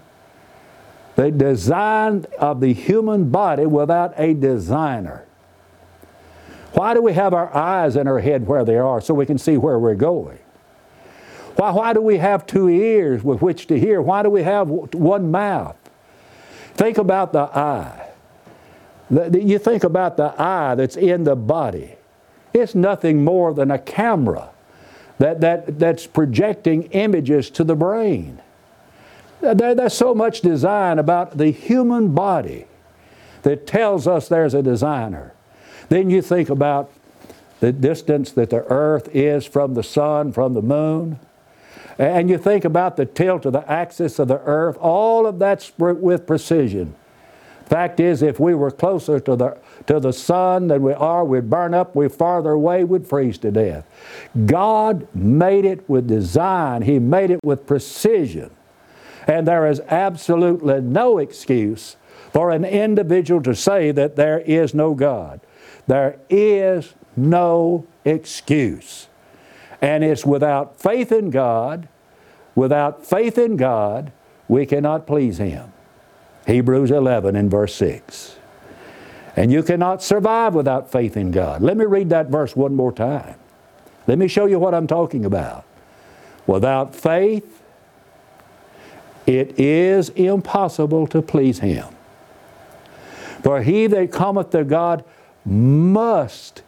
the 1.16 1.30
design 1.30 2.26
of 2.38 2.60
the 2.60 2.74
human 2.74 3.30
body 3.30 3.66
without 3.66 4.12
a 4.18 4.34
designer? 4.34 5.24
Why 6.72 6.92
do 6.92 7.00
we 7.00 7.12
have 7.12 7.32
our 7.32 7.54
eyes 7.54 7.96
in 7.96 8.08
our 8.08 8.18
head 8.18 8.46
where 8.46 8.64
they 8.64 8.76
are 8.76 9.00
so 9.00 9.14
we 9.14 9.26
can 9.26 9.38
see 9.38 9.56
where 9.56 9.78
we're 9.78 9.94
going? 9.94 10.38
Why, 11.56 11.70
why 11.70 11.92
do 11.92 12.00
we 12.00 12.18
have 12.18 12.46
two 12.46 12.68
ears 12.68 13.22
with 13.22 13.40
which 13.40 13.68
to 13.68 13.78
hear? 13.78 14.02
Why 14.02 14.22
do 14.22 14.28
we 14.28 14.42
have 14.42 14.68
one 14.68 15.30
mouth? 15.30 15.76
Think 16.74 16.98
about 16.98 17.32
the 17.32 17.42
eye. 17.42 18.10
You 19.10 19.58
think 19.58 19.84
about 19.84 20.16
the 20.16 20.34
eye 20.36 20.74
that's 20.74 20.96
in 20.96 21.22
the 21.22 21.36
body. 21.36 21.94
It's 22.54 22.74
nothing 22.74 23.24
more 23.24 23.52
than 23.52 23.72
a 23.72 23.78
camera 23.78 24.50
that, 25.18 25.40
that, 25.40 25.78
that's 25.78 26.06
projecting 26.06 26.84
images 26.84 27.50
to 27.50 27.64
the 27.64 27.74
brain. 27.74 28.40
There, 29.40 29.74
there's 29.74 29.94
so 29.94 30.14
much 30.14 30.40
design 30.40 30.98
about 30.98 31.36
the 31.36 31.50
human 31.50 32.14
body 32.14 32.66
that 33.42 33.66
tells 33.66 34.06
us 34.06 34.28
there's 34.28 34.54
a 34.54 34.62
designer. 34.62 35.34
Then 35.88 36.08
you 36.08 36.22
think 36.22 36.48
about 36.48 36.90
the 37.60 37.72
distance 37.72 38.30
that 38.32 38.50
the 38.50 38.64
earth 38.64 39.08
is 39.14 39.44
from 39.44 39.74
the 39.74 39.82
sun, 39.82 40.32
from 40.32 40.54
the 40.54 40.62
moon. 40.62 41.18
And 41.98 42.30
you 42.30 42.38
think 42.38 42.64
about 42.64 42.96
the 42.96 43.06
tilt 43.06 43.46
of 43.46 43.52
the 43.52 43.70
axis 43.70 44.18
of 44.18 44.28
the 44.28 44.40
earth, 44.40 44.76
all 44.78 45.26
of 45.26 45.38
that's 45.38 45.72
with 45.78 46.26
precision. 46.26 46.94
Fact 47.66 47.98
is, 47.98 48.22
if 48.22 48.38
we 48.38 48.54
were 48.54 48.70
closer 48.70 49.18
to 49.20 49.36
the, 49.36 49.58
to 49.86 49.98
the 49.98 50.12
sun 50.12 50.68
than 50.68 50.82
we 50.82 50.92
are, 50.92 51.24
we'd 51.24 51.48
burn 51.48 51.72
up. 51.72 51.94
We're 51.94 52.10
farther 52.10 52.50
away, 52.50 52.84
we'd 52.84 53.06
freeze 53.06 53.38
to 53.38 53.50
death. 53.50 53.86
God 54.44 55.08
made 55.14 55.64
it 55.64 55.88
with 55.88 56.06
design, 56.06 56.82
He 56.82 56.98
made 56.98 57.30
it 57.30 57.40
with 57.42 57.66
precision. 57.66 58.50
And 59.26 59.48
there 59.48 59.66
is 59.66 59.80
absolutely 59.88 60.82
no 60.82 61.18
excuse 61.18 61.96
for 62.32 62.50
an 62.50 62.64
individual 62.64 63.42
to 63.42 63.54
say 63.54 63.90
that 63.92 64.16
there 64.16 64.40
is 64.40 64.74
no 64.74 64.94
God. 64.94 65.40
There 65.86 66.18
is 66.28 66.94
no 67.16 67.86
excuse. 68.04 69.08
And 69.80 70.04
it's 70.04 70.26
without 70.26 70.80
faith 70.80 71.12
in 71.12 71.30
God, 71.30 71.88
without 72.54 73.06
faith 73.06 73.38
in 73.38 73.56
God, 73.56 74.12
we 74.48 74.66
cannot 74.66 75.06
please 75.06 75.38
Him. 75.38 75.73
Hebrews 76.46 76.90
11 76.90 77.36
and 77.36 77.50
verse 77.50 77.74
6. 77.76 78.36
And 79.36 79.50
you 79.50 79.62
cannot 79.62 80.02
survive 80.02 80.54
without 80.54 80.92
faith 80.92 81.16
in 81.16 81.30
God. 81.30 81.62
Let 81.62 81.76
me 81.76 81.84
read 81.84 82.10
that 82.10 82.28
verse 82.28 82.54
one 82.54 82.74
more 82.74 82.92
time. 82.92 83.36
Let 84.06 84.18
me 84.18 84.28
show 84.28 84.46
you 84.46 84.58
what 84.58 84.74
I'm 84.74 84.86
talking 84.86 85.24
about. 85.24 85.64
Without 86.46 86.94
faith, 86.94 87.62
it 89.26 89.58
is 89.58 90.10
impossible 90.10 91.06
to 91.08 91.22
please 91.22 91.60
Him. 91.60 91.86
For 93.42 93.62
he 93.62 93.86
that 93.86 94.12
cometh 94.12 94.50
to 94.50 94.64
God 94.64 95.04
must 95.44 96.62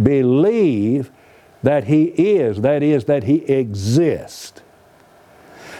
believe 0.00 1.10
that 1.62 1.84
He 1.84 2.04
is, 2.04 2.60
that 2.60 2.82
is, 2.82 3.04
that 3.04 3.24
He 3.24 3.44
exists, 3.44 4.60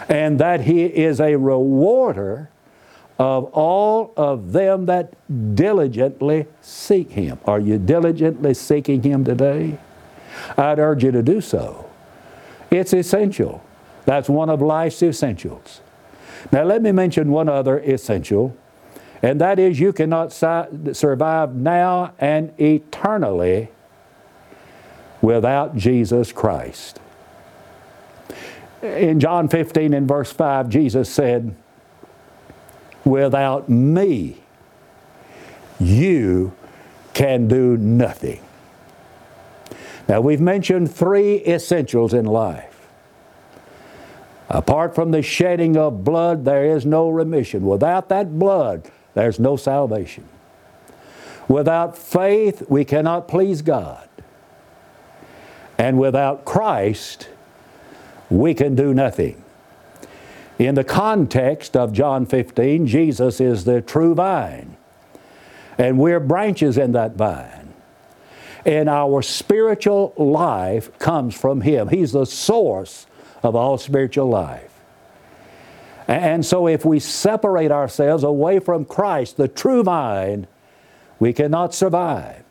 and 0.09 0.39
that 0.39 0.63
He 0.63 0.85
is 0.85 1.21
a 1.21 1.37
rewarder 1.37 2.51
of 3.21 3.45
all 3.53 4.15
of 4.17 4.53
them 4.53 4.87
that 4.87 5.13
diligently 5.55 6.47
seek 6.63 7.11
Him. 7.11 7.39
Are 7.45 7.61
you 7.61 7.77
diligently 7.77 8.55
seeking 8.55 9.03
Him 9.03 9.25
today? 9.27 9.77
I'd 10.57 10.79
urge 10.79 11.05
you 11.05 11.11
to 11.11 11.23
do 11.23 11.43
so. 11.43 11.91
It's 12.71 12.95
essential. 12.95 13.63
That's 14.07 14.31
one 14.31 14.49
of 14.49 14.63
life's 14.63 15.03
essentials. 15.03 15.83
Now, 16.51 16.63
let 16.63 16.81
me 16.81 16.93
mention 16.93 17.31
one 17.31 17.51
other 17.51 17.79
essential, 17.81 18.57
and 19.23 19.39
that 19.39 19.59
is 19.59 19.79
you 19.79 19.93
cannot 19.93 20.33
survive 20.33 21.55
now 21.55 22.15
and 22.19 22.59
eternally 22.59 23.69
without 25.21 25.77
Jesus 25.77 26.33
Christ. 26.33 26.99
In 28.81 29.21
John 29.21 29.47
15 29.47 29.93
and 29.93 30.09
verse 30.09 30.33
5, 30.33 30.71
Jesus 30.71 31.11
said, 31.11 31.55
Without 33.05 33.69
me, 33.69 34.39
you 35.79 36.53
can 37.15 37.49
do 37.49 37.77
nothing. 37.77 38.41
Now, 40.09 40.21
we've 40.21 40.41
mentioned 40.41 40.93
three 40.93 41.37
essentials 41.47 42.13
in 42.13 42.25
life. 42.25 42.89
Apart 44.49 44.95
from 44.95 45.13
the 45.13 45.23
shedding 45.23 45.77
of 45.77 46.03
blood, 46.03 46.45
there 46.45 46.65
is 46.65 46.85
no 46.85 47.09
remission. 47.09 47.65
Without 47.65 48.09
that 48.09 48.39
blood, 48.39 48.91
there's 49.15 49.39
no 49.39 49.57
salvation. 49.57 50.29
Without 51.47 51.97
faith, 51.97 52.65
we 52.69 52.85
cannot 52.85 53.29
please 53.29 53.63
God. 53.63 54.09
And 55.79 55.99
without 55.99 56.45
Christ, 56.45 57.29
we 58.29 58.55
can 58.55 58.75
do 58.75 58.93
nothing. 58.93 59.40
In 60.61 60.75
the 60.75 60.85
context 60.85 61.75
of 61.75 61.91
John 61.91 62.27
15, 62.27 62.87
Jesus 62.87 63.41
is 63.41 63.65
the 63.65 63.81
true 63.81 64.15
vine, 64.15 64.77
and 65.79 65.99
we're 65.99 66.21
branches 66.21 66.77
in 66.77 66.93
that 66.93 67.17
vine. 67.17 67.73
And 68.67 68.87
our 68.87 69.23
spiritual 69.23 70.13
life 70.19 70.99
comes 70.99 71.35
from 71.35 71.63
Him. 71.63 71.89
He's 71.89 72.13
the 72.13 72.27
source 72.27 73.07
of 73.43 73.57
all 73.57 73.79
spiritual 73.79 74.29
life. 74.29 74.71
And 76.07 76.45
so, 76.45 76.67
if 76.67 76.85
we 76.85 77.01
separate 77.01 77.71
ourselves 77.71 78.23
away 78.23 78.59
from 78.59 78.85
Christ, 78.85 79.39
the 79.39 79.49
true 79.49 79.83
vine, 79.83 80.47
we 81.19 81.33
cannot 81.33 81.73
survive. 81.73 82.45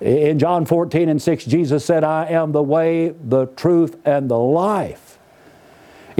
In 0.00 0.38
John 0.38 0.64
14 0.64 1.10
and 1.10 1.20
6, 1.20 1.44
Jesus 1.44 1.84
said, 1.84 2.02
I 2.02 2.28
am 2.28 2.52
the 2.52 2.62
way, 2.62 3.10
the 3.10 3.44
truth, 3.44 3.98
and 4.06 4.30
the 4.30 4.38
life. 4.38 5.09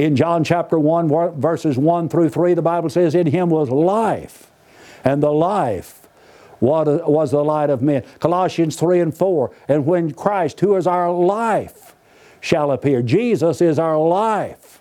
In 0.00 0.16
John 0.16 0.44
chapter 0.44 0.78
1, 0.78 1.38
verses 1.38 1.76
1 1.76 2.08
through 2.08 2.30
3, 2.30 2.54
the 2.54 2.62
Bible 2.62 2.88
says, 2.88 3.14
In 3.14 3.26
him 3.26 3.50
was 3.50 3.68
life, 3.68 4.50
and 5.04 5.22
the 5.22 5.30
life 5.30 6.08
was 6.58 7.30
the 7.30 7.44
light 7.44 7.68
of 7.68 7.82
men. 7.82 8.02
Colossians 8.18 8.76
3 8.76 9.00
and 9.00 9.14
4, 9.14 9.50
and 9.68 9.84
when 9.84 10.12
Christ, 10.12 10.60
who 10.60 10.74
is 10.76 10.86
our 10.86 11.12
life, 11.12 11.94
shall 12.40 12.70
appear. 12.70 13.02
Jesus 13.02 13.60
is 13.60 13.78
our 13.78 13.98
life. 13.98 14.80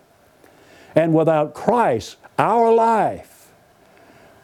And 0.95 1.13
without 1.13 1.53
Christ, 1.53 2.15
our 2.37 2.73
life, 2.73 3.51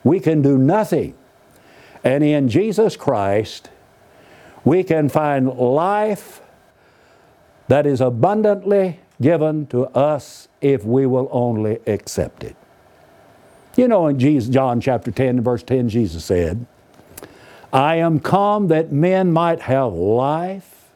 we 0.03 0.20
can 0.20 0.41
do 0.41 0.58
nothing. 0.58 1.15
And 2.03 2.22
in 2.22 2.50
Jesus 2.50 2.98
Christ, 2.98 3.70
we 4.65 4.84
can 4.84 5.08
find 5.08 5.48
life 5.48 6.41
that 7.70 7.88
is 7.88 8.01
abundantly 8.01 9.00
given 9.22 9.68
to 9.68 9.86
us 9.88 10.48
if 10.62 10.84
we 10.84 11.06
will 11.06 11.30
only 11.32 11.80
accept 11.88 12.44
it. 12.44 12.56
You 13.76 13.88
know, 13.88 14.08
in 14.08 14.20
Jesus, 14.20 14.50
John 14.50 14.80
chapter 14.80 15.12
10, 15.12 15.42
verse 15.42 15.64
10, 15.64 15.90
Jesus 15.90 16.24
said, 16.24 16.66
I 17.74 17.96
am 17.98 18.20
come 18.20 18.68
that 18.70 18.92
men 18.92 19.34
might 19.34 19.62
have 19.62 19.94
life 19.94 20.92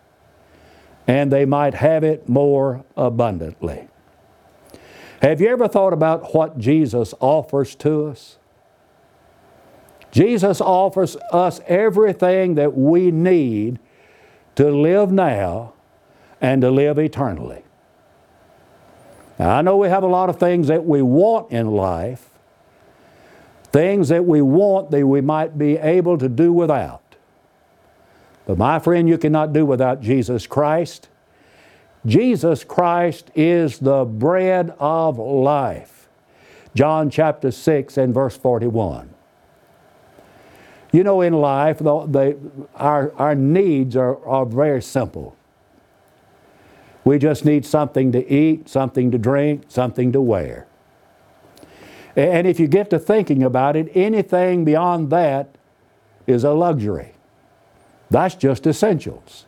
and 1.07 1.31
they 1.31 1.45
might 1.45 1.73
have 1.73 2.03
it 2.03 2.29
more 2.29 2.85
abundantly. 2.95 3.87
Have 5.21 5.41
you 5.41 5.49
ever 5.49 5.67
thought 5.67 5.91
about 5.91 6.33
what 6.33 6.57
Jesus 6.57 7.13
offers 7.19 7.75
to 7.75 8.07
us? 8.07 8.37
Jesus 10.11 10.61
offers 10.61 11.17
us 11.31 11.59
everything 11.67 12.55
that 12.55 12.75
we 12.75 13.11
need 13.11 13.79
to 14.55 14.71
live 14.71 15.11
now 15.11 15.73
and 16.39 16.61
to 16.61 16.71
live 16.71 16.97
eternally. 16.97 17.63
Now, 19.39 19.55
I 19.55 19.61
know 19.61 19.77
we 19.77 19.87
have 19.87 20.03
a 20.03 20.07
lot 20.07 20.29
of 20.29 20.37
things 20.37 20.67
that 20.67 20.85
we 20.85 21.01
want 21.01 21.51
in 21.51 21.71
life, 21.71 22.29
things 23.71 24.09
that 24.09 24.25
we 24.25 24.41
want 24.41 24.91
that 24.91 25.07
we 25.07 25.21
might 25.21 25.57
be 25.57 25.77
able 25.77 26.17
to 26.17 26.27
do 26.27 26.51
without. 26.51 27.15
But 28.45 28.57
my 28.57 28.79
friend, 28.79 29.07
you 29.07 29.17
cannot 29.17 29.53
do 29.53 29.65
without 29.65 30.01
Jesus 30.01 30.45
Christ. 30.45 31.07
Jesus 32.05 32.65
Christ 32.65 33.31
is 33.33 33.79
the 33.79 34.03
bread 34.03 34.73
of 34.77 35.17
life. 35.17 36.09
John 36.75 37.09
chapter 37.09 37.51
6 37.51 37.97
and 37.97 38.13
verse 38.13 38.35
41. 38.35 39.09
You 40.91 41.03
know, 41.03 41.21
in 41.21 41.33
life, 41.33 41.77
the, 41.77 42.05
the, 42.07 42.37
our, 42.75 43.13
our 43.15 43.35
needs 43.35 43.95
are, 43.95 44.25
are 44.25 44.45
very 44.45 44.81
simple. 44.81 45.35
We 47.09 47.17
just 47.17 47.43
need 47.43 47.65
something 47.65 48.11
to 48.11 48.31
eat, 48.31 48.69
something 48.69 49.09
to 49.09 49.17
drink, 49.17 49.63
something 49.67 50.11
to 50.11 50.21
wear. 50.21 50.67
And 52.15 52.45
if 52.45 52.59
you 52.59 52.67
get 52.67 52.91
to 52.91 52.99
thinking 52.99 53.41
about 53.41 53.75
it, 53.75 53.91
anything 53.95 54.63
beyond 54.63 55.09
that 55.09 55.55
is 56.27 56.43
a 56.43 56.51
luxury. 56.51 57.13
That's 58.11 58.35
just 58.35 58.67
essentials. 58.67 59.47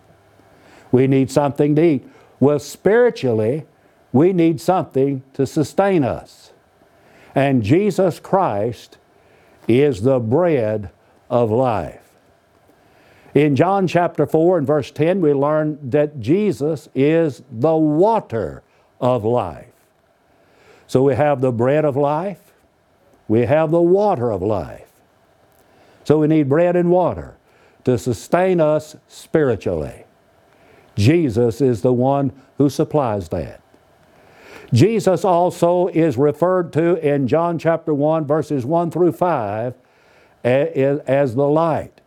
We 0.91 1.05
need 1.05 1.29
something 1.29 1.75
to 1.75 1.83
eat. 1.83 2.09
Well, 2.39 2.57
spiritually, 2.57 3.67
we 4.11 4.33
need 4.33 4.59
something 4.59 5.21
to 5.33 5.45
sustain 5.45 6.03
us. 6.03 6.53
And 7.35 7.61
Jesus 7.61 8.19
Christ 8.19 8.97
is 9.67 10.01
the 10.01 10.17
bread 10.17 10.89
of 11.29 11.51
life. 11.51 12.00
In 13.33 13.55
John 13.55 13.87
chapter 13.87 14.25
4 14.25 14.57
and 14.57 14.67
verse 14.67 14.91
10, 14.91 15.21
we 15.21 15.33
learn 15.33 15.79
that 15.89 16.19
Jesus 16.19 16.89
is 16.93 17.43
the 17.49 17.75
water 17.75 18.61
of 18.99 19.23
life. 19.23 19.67
So 20.87 21.03
we 21.03 21.15
have 21.15 21.39
the 21.39 21.53
bread 21.53 21.85
of 21.85 21.95
life, 21.95 22.51
we 23.29 23.45
have 23.45 23.71
the 23.71 23.81
water 23.81 24.31
of 24.31 24.41
life. 24.41 24.89
So 26.03 26.19
we 26.19 26.27
need 26.27 26.49
bread 26.49 26.75
and 26.75 26.91
water 26.91 27.37
to 27.85 27.97
sustain 27.97 28.59
us 28.59 28.97
spiritually. 29.07 30.03
Jesus 30.95 31.61
is 31.61 31.81
the 31.81 31.93
one 31.93 32.33
who 32.57 32.69
supplies 32.69 33.29
that. 33.29 33.61
Jesus 34.73 35.23
also 35.23 35.87
is 35.87 36.17
referred 36.17 36.73
to 36.73 36.95
in 36.95 37.29
John 37.29 37.57
chapter 37.57 37.93
1, 37.93 38.25
verses 38.25 38.65
1 38.65 38.91
through 38.91 39.13
5, 39.13 39.73
as 40.43 41.35
the 41.35 41.47
light. 41.47 42.00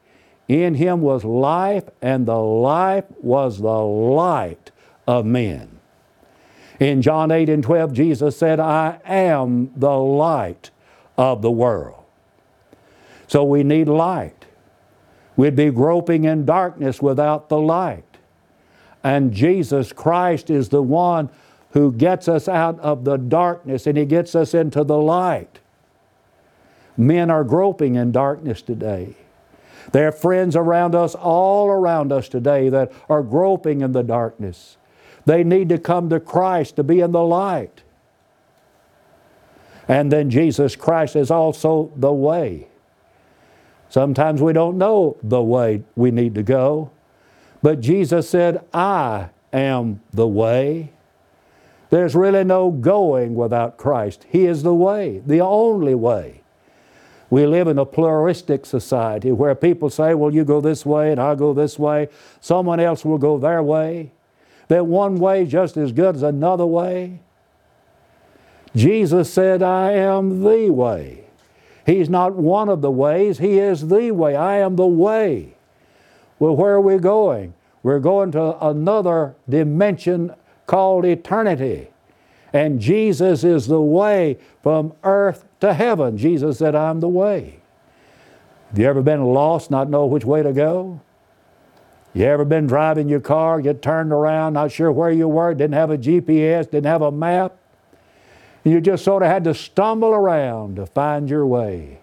In 0.49 0.75
him 0.75 1.01
was 1.01 1.25
life, 1.25 1.85
and 2.03 2.27
the 2.27 2.39
life 2.39 3.05
was 3.23 3.61
the 3.61 3.69
light 3.69 4.71
of 5.07 5.25
men. 5.25 5.81
In 6.81 7.03
John 7.03 7.31
8 7.31 7.49
and 7.49 7.63
12, 7.63 7.93
Jesus 7.93 8.37
said, 8.37 8.61
I 8.61 8.99
am 9.05 9.71
the 9.77 9.97
light 9.97 10.71
of 11.17 11.41
the 11.41 11.51
world. 11.51 12.05
So 13.27 13.45
we 13.45 13.63
need 13.63 13.89
light. 13.89 14.45
We'd 15.37 15.57
be 15.57 15.71
groping 15.71 16.25
in 16.25 16.45
darkness 16.45 17.01
without 17.01 17.49
the 17.49 17.59
light. 17.59 18.05
And 19.03 19.33
Jesus 19.33 19.93
Christ 19.93 20.51
is 20.51 20.69
the 20.69 20.83
one 20.83 21.31
who 21.71 21.93
gets 21.93 22.29
us 22.29 22.49
out 22.49 22.79
of 22.81 23.05
the 23.05 23.17
darkness 23.17 23.87
and 23.87 23.99
He 23.99 24.05
gets 24.05 24.35
us 24.35 24.55
into 24.55 24.85
the 24.85 24.99
light. 24.99 25.59
Men 26.97 27.31
are 27.31 27.45
groping 27.45 27.97
in 27.97 28.13
darkness 28.13 28.63
today. 28.63 29.17
There 29.93 30.09
are 30.09 30.13
friends 30.13 30.57
around 30.57 30.95
us, 30.95 31.15
all 31.15 31.69
around 31.69 32.13
us 32.13 32.29
today, 32.29 32.69
that 32.69 32.93
are 33.09 33.23
groping 33.23 33.81
in 33.81 33.93
the 33.93 34.03
darkness. 34.03 34.77
They 35.27 35.45
need 35.45 35.69
to 35.71 35.79
come 35.79 36.11
to 36.11 36.21
Christ 36.21 36.77
to 36.77 36.83
be 36.83 37.01
in 37.01 37.13
the 37.13 37.25
light. 37.25 37.83
And 39.89 40.11
then 40.11 40.31
Jesus 40.31 40.77
Christ 40.77 41.17
is 41.17 41.31
also 41.31 41.93
the 41.97 42.13
way. 42.13 42.69
Sometimes 43.89 44.41
we 44.41 44.53
don't 44.53 44.79
know 44.79 45.19
the 45.23 45.43
way 45.43 45.85
we 45.95 46.11
need 46.11 46.35
to 46.35 46.43
go. 46.43 46.91
But 47.63 47.81
Jesus 47.81 48.29
said, 48.29 48.65
I 48.73 49.31
am 49.53 50.01
the 50.13 50.27
way. 50.27 50.93
There's 51.91 52.15
really 52.15 52.45
no 52.45 52.71
going 52.71 53.35
without 53.35 53.77
Christ. 53.77 54.27
He 54.29 54.47
is 54.47 54.63
the 54.63 54.75
way, 54.75 55.23
the 55.25 55.41
only 55.41 55.95
way. 55.95 56.44
We 57.35 57.47
live 57.47 57.67
in 57.67 57.81
a 57.81 57.85
pluralistic 57.85 58.65
society 58.65 59.33
where 59.33 59.57
people 59.57 59.91
say, 59.91 60.15
well, 60.15 60.33
you 60.33 60.45
go 60.45 60.61
this 60.61 60.87
way 60.87 61.11
and 61.11 61.21
I'll 61.21 61.35
go 61.35 61.53
this 61.53 61.81
way. 61.81 62.07
Someone 62.41 62.79
else 62.79 63.05
will 63.05 63.19
go 63.19 63.39
their 63.39 63.61
way. 63.61 64.13
That 64.69 64.87
one 64.87 65.17
way 65.17 65.45
just 65.45 65.77
as 65.77 65.91
good 65.91 66.15
as 66.15 66.23
another 66.23 66.65
way. 66.65 67.19
Jesus 68.77 69.33
said, 69.33 69.65
I 69.65 69.95
am 69.95 70.45
the 70.45 70.71
way. 70.71 71.25
He's 71.85 72.09
not 72.09 72.37
one 72.37 72.69
of 72.69 72.83
the 72.83 72.91
ways, 72.93 73.39
He 73.39 73.59
is 73.59 73.89
the 73.89 74.13
way. 74.13 74.37
I 74.37 74.59
am 74.59 74.77
the 74.77 74.87
way. 74.87 75.57
Well, 76.39 76.55
where 76.55 76.75
are 76.75 76.81
we 76.81 76.99
going? 76.99 77.55
We're 77.83 77.99
going 77.99 78.31
to 78.31 78.65
another 78.65 79.35
dimension 79.49 80.33
called 80.69 81.05
eternity. 81.05 81.89
And 82.55 82.81
Jesus 82.81 83.43
is 83.43 83.67
the 83.67 83.81
way 83.81 84.39
from 84.63 84.95
earth 85.03 85.45
to 85.59 85.75
heaven. 85.75 86.17
Jesus 86.17 86.59
said, 86.59 86.77
I'm 86.77 87.01
the 87.01 87.09
way. 87.09 87.61
Have 88.71 88.79
you 88.79 88.87
ever 88.87 89.03
been 89.03 89.25
lost, 89.25 89.73
not 89.73 89.91
know 89.91 90.07
which 90.07 90.25
way 90.25 90.45
to 90.45 90.53
go? 90.53 91.01
You 92.15 92.27
ever 92.27 92.45
been 92.45 92.69
driving 92.69 93.09
your 93.09 93.21
car, 93.21 93.61
get 93.61 93.83
turned 93.83 94.13
around, 94.13 94.53
not 94.53 94.71
sure 94.71 94.93
where 94.93 95.11
you 95.11 95.27
were, 95.27 95.53
didn't 95.53 95.75
have 95.75 95.91
a 95.91 95.99
GPS, 95.99 96.71
didn't 96.71 96.87
have 96.87 97.03
a 97.03 97.11
map? 97.11 97.57
You 98.63 98.81
just 98.81 99.05
sort 99.05 99.25
of 99.25 99.29
had 99.29 99.43
to 99.45 99.55
stumble 99.55 100.15
around 100.15 100.77
to 100.77 100.87
find 100.87 101.29
your 101.29 101.45
way. 101.45 101.99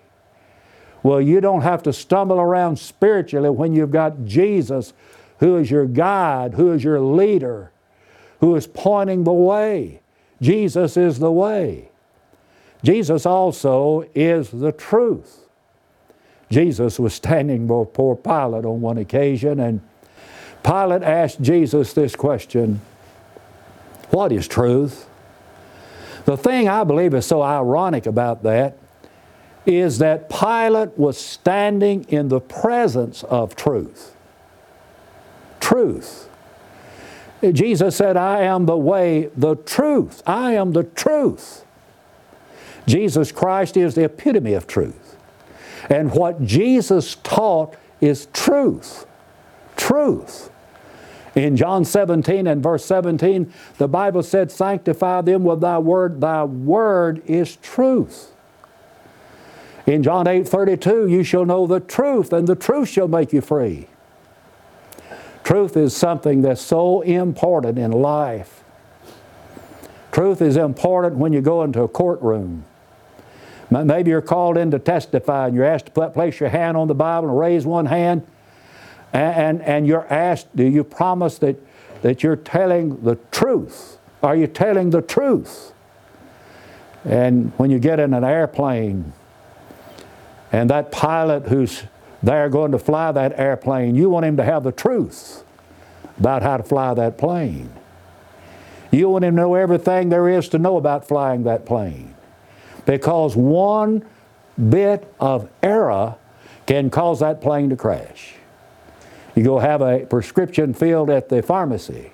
Well, 1.01 1.21
you 1.21 1.39
don't 1.39 1.61
have 1.61 1.81
to 1.83 1.93
stumble 1.93 2.41
around 2.41 2.77
spiritually 2.77 3.49
when 3.49 3.73
you've 3.73 3.91
got 3.91 4.25
Jesus, 4.25 4.91
who 5.39 5.55
is 5.55 5.71
your 5.71 5.85
guide, 5.85 6.55
who 6.55 6.73
is 6.73 6.83
your 6.83 6.99
leader, 6.99 7.71
who 8.41 8.53
is 8.57 8.67
pointing 8.67 9.23
the 9.23 9.31
way. 9.31 10.00
Jesus 10.41 10.97
is 10.97 11.19
the 11.19 11.31
way. 11.31 11.89
Jesus 12.83 13.25
also 13.25 14.09
is 14.15 14.49
the 14.49 14.71
truth. 14.71 15.47
Jesus 16.49 16.99
was 16.99 17.13
standing 17.13 17.67
before 17.67 18.17
Pilate 18.17 18.65
on 18.65 18.81
one 18.81 18.97
occasion, 18.97 19.59
and 19.59 19.81
Pilate 20.63 21.03
asked 21.03 21.41
Jesus 21.41 21.93
this 21.93 22.15
question 22.15 22.81
What 24.09 24.31
is 24.31 24.47
truth? 24.47 25.07
The 26.25 26.37
thing 26.37 26.67
I 26.67 26.83
believe 26.83 27.13
is 27.13 27.25
so 27.25 27.41
ironic 27.41 28.05
about 28.05 28.43
that 28.43 28.77
is 29.65 29.99
that 29.99 30.29
Pilate 30.29 30.97
was 30.97 31.17
standing 31.17 32.03
in 32.09 32.29
the 32.29 32.39
presence 32.39 33.23
of 33.23 33.55
truth. 33.55 34.15
Truth. 35.59 36.29
Jesus 37.41 37.95
said, 37.95 38.17
I 38.17 38.41
am 38.41 38.65
the 38.65 38.77
way, 38.77 39.29
the 39.35 39.55
truth. 39.55 40.21
I 40.27 40.53
am 40.53 40.73
the 40.73 40.83
truth. 40.83 41.65
Jesus 42.87 43.31
Christ 43.31 43.77
is 43.77 43.95
the 43.95 44.03
epitome 44.03 44.53
of 44.53 44.67
truth. 44.67 45.17
And 45.89 46.11
what 46.11 46.43
Jesus 46.43 47.15
taught 47.23 47.75
is 47.99 48.27
truth. 48.33 49.05
Truth. 49.75 50.51
In 51.33 51.55
John 51.55 51.85
17 51.85 52.45
and 52.45 52.61
verse 52.61 52.85
17, 52.85 53.51
the 53.77 53.87
Bible 53.87 54.21
said, 54.21 54.51
Sanctify 54.51 55.21
them 55.21 55.43
with 55.43 55.61
thy 55.61 55.79
word. 55.79 56.21
Thy 56.21 56.43
word 56.43 57.21
is 57.25 57.55
truth. 57.57 58.33
In 59.87 60.03
John 60.03 60.27
8 60.27 60.47
32, 60.47 61.07
you 61.07 61.23
shall 61.23 61.45
know 61.45 61.65
the 61.65 61.79
truth, 61.79 62.33
and 62.33 62.47
the 62.47 62.55
truth 62.55 62.89
shall 62.89 63.07
make 63.07 63.33
you 63.33 63.41
free. 63.41 63.87
Truth 65.43 65.75
is 65.75 65.95
something 65.95 66.41
that's 66.41 66.61
so 66.61 67.01
important 67.01 67.77
in 67.77 67.91
life. 67.91 68.63
Truth 70.11 70.41
is 70.41 70.57
important 70.57 71.15
when 71.15 71.33
you 71.33 71.41
go 71.41 71.63
into 71.63 71.81
a 71.81 71.87
courtroom. 71.87 72.65
Maybe 73.69 74.11
you're 74.11 74.21
called 74.21 74.57
in 74.57 74.71
to 74.71 74.79
testify 74.79 75.47
and 75.47 75.55
you're 75.55 75.65
asked 75.65 75.85
to 75.85 75.91
put, 75.91 76.13
place 76.13 76.39
your 76.39 76.49
hand 76.49 76.75
on 76.75 76.87
the 76.87 76.93
Bible 76.93 77.29
and 77.29 77.39
raise 77.39 77.65
one 77.65 77.85
hand. 77.85 78.27
And, 79.13 79.35
and, 79.35 79.61
and 79.61 79.87
you're 79.87 80.05
asked, 80.11 80.53
do 80.55 80.63
you 80.63 80.83
promise 80.83 81.37
that, 81.39 81.55
that 82.01 82.21
you're 82.21 82.35
telling 82.35 83.01
the 83.03 83.15
truth? 83.31 83.97
Are 84.21 84.35
you 84.35 84.47
telling 84.47 84.89
the 84.89 85.01
truth? 85.01 85.73
And 87.05 87.53
when 87.57 87.71
you 87.71 87.79
get 87.79 87.99
in 87.99 88.13
an 88.13 88.23
airplane 88.25 89.13
and 90.51 90.69
that 90.69 90.91
pilot 90.91 91.47
who's 91.47 91.83
there 92.23 92.49
going 92.49 92.71
to 92.71 92.79
fly 92.79 93.11
that 93.11 93.39
airplane, 93.39 93.95
you 93.95 94.09
want 94.09 94.25
him 94.25 94.37
to 94.37 94.43
have 94.43 94.63
the 94.63 94.71
truth 94.71 95.43
about 96.19 96.43
how 96.43 96.57
to 96.57 96.63
fly 96.63 96.93
that 96.93 97.17
plane. 97.17 97.71
You 98.91 99.09
want 99.09 99.25
him 99.25 99.35
to 99.35 99.41
know 99.41 99.55
everything 99.55 100.09
there 100.09 100.27
is 100.27 100.49
to 100.49 100.59
know 100.59 100.77
about 100.77 101.07
flying 101.07 101.43
that 101.43 101.65
plane. 101.65 102.13
Because 102.85 103.35
one 103.35 104.05
bit 104.69 105.11
of 105.19 105.49
error 105.63 106.15
can 106.65 106.89
cause 106.89 107.21
that 107.21 107.41
plane 107.41 107.69
to 107.69 107.75
crash. 107.75 108.33
You 109.35 109.43
go 109.43 109.59
have 109.59 109.81
a 109.81 110.05
prescription 110.05 110.73
filled 110.73 111.09
at 111.09 111.29
the 111.29 111.41
pharmacy, 111.41 112.11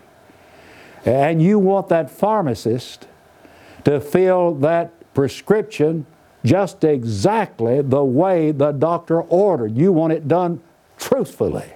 and 1.04 1.42
you 1.42 1.58
want 1.58 1.90
that 1.90 2.12
pharmacist 2.12 3.08
to 3.86 4.00
fill 4.00 4.54
that 4.56 4.92
prescription 5.14 6.06
just 6.48 6.84
exactly 6.86 7.82
the 7.82 8.04
way 8.04 8.52
the 8.52 8.72
doctor 8.72 9.22
ordered. 9.22 9.78
You 9.78 9.92
want 9.92 10.14
it 10.14 10.28
done 10.28 10.62
truthfully. 10.98 11.74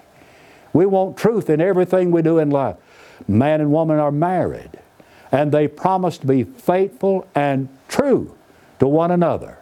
We 0.71 0.85
want 0.85 1.17
truth 1.17 1.49
in 1.49 1.59
everything 1.59 2.11
we 2.11 2.21
do 2.21 2.39
in 2.39 2.49
life. 2.49 2.77
Man 3.27 3.59
and 3.59 3.71
woman 3.71 3.99
are 3.99 4.11
married, 4.11 4.79
and 5.31 5.51
they 5.51 5.67
promise 5.67 6.17
to 6.19 6.25
be 6.25 6.43
faithful 6.43 7.27
and 7.35 7.67
true 7.89 8.35
to 8.79 8.87
one 8.87 9.11
another 9.11 9.57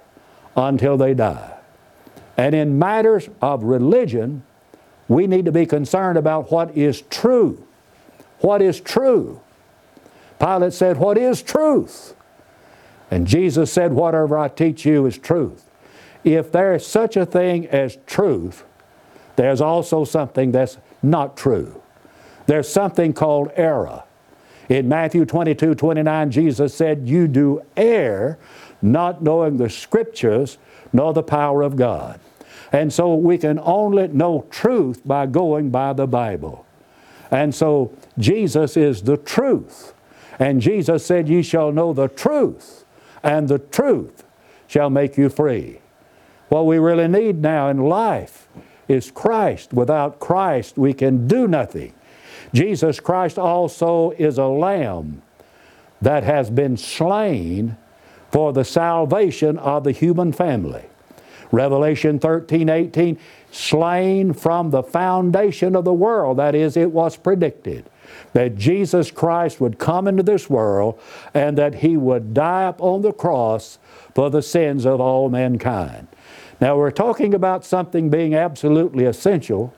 until 0.55 0.95
they 0.95 1.15
die. 1.15 1.57
And 2.37 2.53
in 2.53 2.77
matters 2.77 3.29
of 3.41 3.63
religion, 3.63 4.43
we 5.07 5.25
need 5.25 5.45
to 5.45 5.51
be 5.51 5.65
concerned 5.65 6.17
about 6.17 6.51
what 6.51 6.77
is 6.77 7.01
true. 7.09 7.65
What 8.39 8.61
is 8.61 8.79
true? 8.79 9.41
Pilate 10.39 10.71
said, 10.71 10.97
What 10.97 11.17
is 11.17 11.41
truth? 11.41 12.13
And 13.11 13.27
Jesus 13.27 13.71
said, 13.71 13.93
Whatever 13.93 14.37
I 14.37 14.47
teach 14.47 14.85
you 14.85 15.05
is 15.05 15.17
truth. 15.17 15.65
If 16.23 16.51
there 16.51 16.73
is 16.73 16.85
such 16.85 17.15
a 17.15 17.25
thing 17.25 17.67
as 17.67 17.97
truth, 18.05 18.63
there's 19.35 19.61
also 19.61 20.03
something 20.03 20.51
that's 20.51 20.77
not 21.01 21.37
true. 21.37 21.81
There's 22.45 22.67
something 22.67 23.13
called 23.13 23.51
error. 23.55 24.03
In 24.67 24.87
Matthew 24.87 25.25
22 25.25 25.75
29, 25.75 26.31
Jesus 26.31 26.73
said, 26.73 27.07
You 27.07 27.27
do 27.27 27.63
err, 27.75 28.37
not 28.81 29.23
knowing 29.23 29.57
the 29.57 29.69
Scriptures 29.69 30.57
nor 30.93 31.13
the 31.13 31.23
power 31.23 31.61
of 31.61 31.75
God. 31.75 32.19
And 32.71 32.93
so 32.93 33.15
we 33.15 33.37
can 33.37 33.59
only 33.59 34.07
know 34.09 34.45
truth 34.51 35.01
by 35.05 35.25
going 35.25 35.69
by 35.71 35.93
the 35.93 36.05
Bible. 36.05 36.65
And 37.31 37.53
so 37.53 37.93
Jesus 38.17 38.77
is 38.77 39.03
the 39.03 39.17
truth. 39.17 39.93
And 40.37 40.61
Jesus 40.61 41.05
said, 41.05 41.27
Ye 41.27 41.41
shall 41.41 41.71
know 41.71 41.93
the 41.93 42.07
truth, 42.07 42.85
and 43.23 43.47
the 43.47 43.59
truth 43.59 44.23
shall 44.67 44.89
make 44.89 45.17
you 45.17 45.29
free. 45.29 45.79
What 46.49 46.65
we 46.65 46.77
really 46.79 47.07
need 47.07 47.41
now 47.41 47.69
in 47.69 47.77
life 47.77 48.47
is 48.87 49.11
Christ. 49.11 49.73
Without 49.73 50.19
Christ, 50.19 50.77
we 50.77 50.93
can 50.93 51.27
do 51.27 51.47
nothing. 51.47 51.93
Jesus 52.53 52.99
Christ 52.99 53.37
also 53.37 54.11
is 54.11 54.37
a 54.37 54.45
lamb 54.45 55.21
that 56.01 56.23
has 56.23 56.49
been 56.49 56.77
slain 56.77 57.77
for 58.31 58.53
the 58.53 58.63
salvation 58.63 59.57
of 59.57 59.83
the 59.83 59.91
human 59.91 60.31
family. 60.31 60.85
Revelation 61.51 62.19
13, 62.19 62.69
18, 62.69 63.17
slain 63.51 64.33
from 64.33 64.69
the 64.69 64.83
foundation 64.83 65.75
of 65.75 65.83
the 65.83 65.93
world. 65.93 66.37
That 66.37 66.55
is, 66.55 66.77
it 66.77 66.91
was 66.91 67.17
predicted 67.17 67.89
that 68.33 68.55
Jesus 68.55 69.11
Christ 69.11 69.59
would 69.59 69.79
come 69.79 70.07
into 70.07 70.23
this 70.23 70.49
world 70.49 70.99
and 71.33 71.57
that 71.57 71.75
He 71.75 71.97
would 71.97 72.33
die 72.33 72.63
upon 72.63 73.01
the 73.01 73.13
cross 73.13 73.79
for 74.13 74.29
the 74.29 74.41
sins 74.41 74.85
of 74.85 74.99
all 74.99 75.29
mankind. 75.29 76.07
Now, 76.61 76.77
we're 76.77 76.91
talking 76.91 77.33
about 77.33 77.63
something 77.63 78.09
being 78.09 78.35
absolutely 78.35 79.05
essential. 79.05 79.73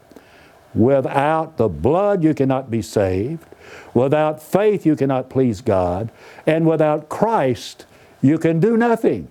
Without 0.73 1.57
the 1.57 1.69
blood, 1.69 2.23
you 2.23 2.33
cannot 2.33 2.71
be 2.71 2.81
saved. 2.81 3.45
Without 3.93 4.41
faith, 4.41 4.85
you 4.85 4.95
cannot 4.95 5.29
please 5.29 5.61
God. 5.61 6.11
And 6.45 6.65
without 6.65 7.09
Christ, 7.09 7.85
you 8.21 8.37
can 8.37 8.59
do 8.59 8.77
nothing. 8.77 9.27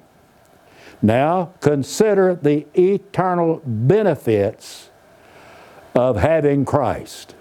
Now, 1.03 1.55
consider 1.61 2.35
the 2.35 2.67
eternal 2.75 3.63
benefits 3.65 4.91
of 5.95 6.17
having 6.17 6.65
Christ, 6.65 7.35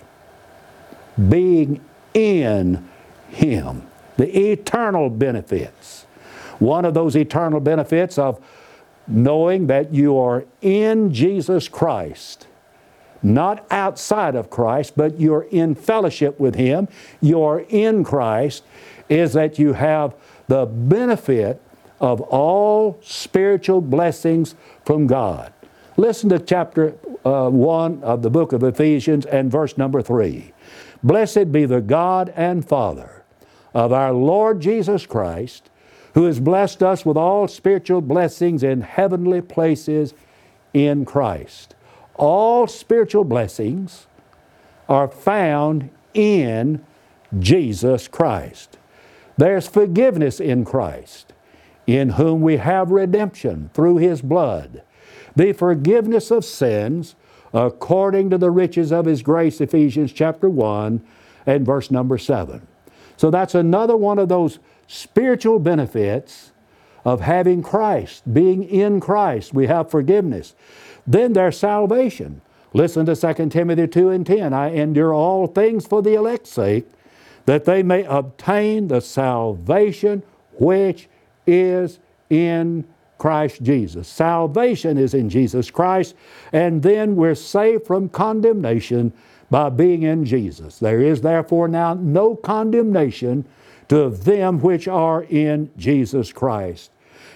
being 1.28 1.84
in 2.14 2.88
Him. 3.30 3.88
The 4.18 4.52
eternal 4.52 5.10
benefits. 5.10 6.06
One 6.60 6.86
of 6.86 6.94
those 6.94 7.16
eternal 7.16 7.60
benefits 7.60 8.18
of 8.18 8.44
knowing 9.08 9.68
that 9.68 9.94
you 9.94 10.18
are 10.18 10.46
in 10.62 11.12
Jesus 11.14 11.68
Christ, 11.68 12.48
not 13.24 13.66
outside 13.72 14.36
of 14.36 14.50
Christ, 14.50 14.94
but 14.96 15.20
you're 15.20 15.48
in 15.52 15.76
fellowship 15.76 16.40
with 16.40 16.56
Him, 16.56 16.88
you're 17.22 17.66
in 17.70 18.04
Christ, 18.04 18.64
is 19.10 19.34
that 19.34 19.58
you 19.58 19.74
have 19.74 20.14
the 20.48 20.66
benefit 20.66 21.62
of 22.00 22.22
all 22.22 23.00
spiritual 23.02 23.82
blessings 23.82 24.56
from 24.86 25.08
God. 25.08 25.52
Listen 25.98 26.30
to 26.30 26.40
chapter 26.40 26.96
uh, 27.26 27.50
1 27.50 28.04
of 28.04 28.22
the 28.22 28.30
book 28.30 28.54
of 28.54 28.64
Ephesians 28.64 29.26
and 29.26 29.52
verse 29.52 29.78
number 29.78 30.02
3. 30.02 30.54
Blessed 31.04 31.52
be 31.52 31.66
the 31.66 31.82
God 31.82 32.34
and 32.36 32.68
Father 32.68 33.24
of 33.74 33.94
our 33.94 34.12
Lord 34.12 34.60
Jesus 34.60 35.06
Christ, 35.06 35.70
who 36.14 36.26
has 36.26 36.40
blessed 36.40 36.84
us 36.84 37.06
with 37.06 37.18
all 37.18 37.48
spiritual 37.48 38.02
blessings 38.02 38.64
in 38.64 38.82
heavenly 38.82 39.42
places 39.42 40.14
in 40.74 41.06
Christ. 41.06 41.76
All 42.16 42.68
spiritual 42.68 43.24
blessings 43.24 44.08
are 44.90 45.08
found 45.08 45.90
in 46.14 46.84
Jesus 47.38 48.08
Christ. 48.08 48.78
There's 49.38 49.68
forgiveness 49.68 50.40
in 50.40 50.66
Christ 50.66 51.32
in 51.88 52.10
whom 52.10 52.42
we 52.42 52.58
have 52.58 52.92
redemption 52.92 53.70
through 53.74 53.98
his 53.98 54.22
blood, 54.22 54.84
the 55.36 55.54
forgiveness 55.54 56.30
of 56.30 56.44
sins 56.44 57.16
according 57.54 58.30
to 58.30 58.38
the 58.38 58.52
riches 58.52 58.92
of 58.92 59.06
his 59.06 59.22
grace, 59.22 59.62
Ephesians 59.62 60.12
chapter 60.12 60.50
1 60.50 61.02
and 61.46 61.66
verse 61.66 61.90
number 61.92 62.18
7. 62.18 62.66
So 63.18 63.30
that's 63.30 63.56
another 63.56 63.98
one 63.98 64.20
of 64.20 64.30
those 64.30 64.60
spiritual 64.88 65.60
benefits 65.60 66.52
of 67.06 67.22
having 67.22 67.64
Christ, 67.64 68.34
being 68.34 68.64
in 68.64 69.00
Christ. 69.00 69.54
We 69.54 69.68
have 69.68 69.90
forgiveness. 69.90 70.56
Then 71.08 71.34
there's 71.34 71.58
salvation. 71.58 72.42
Listen 72.74 73.06
to 73.06 73.16
2 73.16 73.50
Timothy 73.50 73.88
2 73.88 74.10
and 74.10 74.26
10. 74.26 74.54
I 74.54 74.70
endure 74.72 75.14
all 75.14 75.48
things 75.48 75.88
for 75.88 76.02
the 76.02 76.14
elect's 76.14 76.52
sake, 76.52 76.88
that 77.46 77.66
they 77.66 77.82
may 77.82 78.04
obtain 78.04 78.90
the 78.90 79.02
salvation 79.02 80.24
which 80.54 81.08
is 81.48 82.00
in 82.30 82.86
Christ 83.20 83.62
Jesus. 83.62 84.08
Salvation 84.08 84.98
is 84.98 85.14
in 85.14 85.30
Jesus 85.30 85.70
Christ, 85.70 86.16
and 86.52 86.82
then 86.82 87.16
we're 87.16 87.36
saved 87.36 87.86
from 87.86 88.10
condemnation 88.10 89.14
by 89.52 89.70
being 89.70 90.04
in 90.04 90.26
Jesus. 90.26 90.80
There 90.80 91.02
is 91.02 91.22
therefore 91.22 91.68
now 91.68 91.94
no 91.94 92.36
condemnation 92.36 93.46
to 93.90 94.10
them 94.10 94.60
which 94.60 94.88
are 94.88 95.24
in 95.24 95.70
Jesus 95.78 96.32
Christ. 96.32 96.92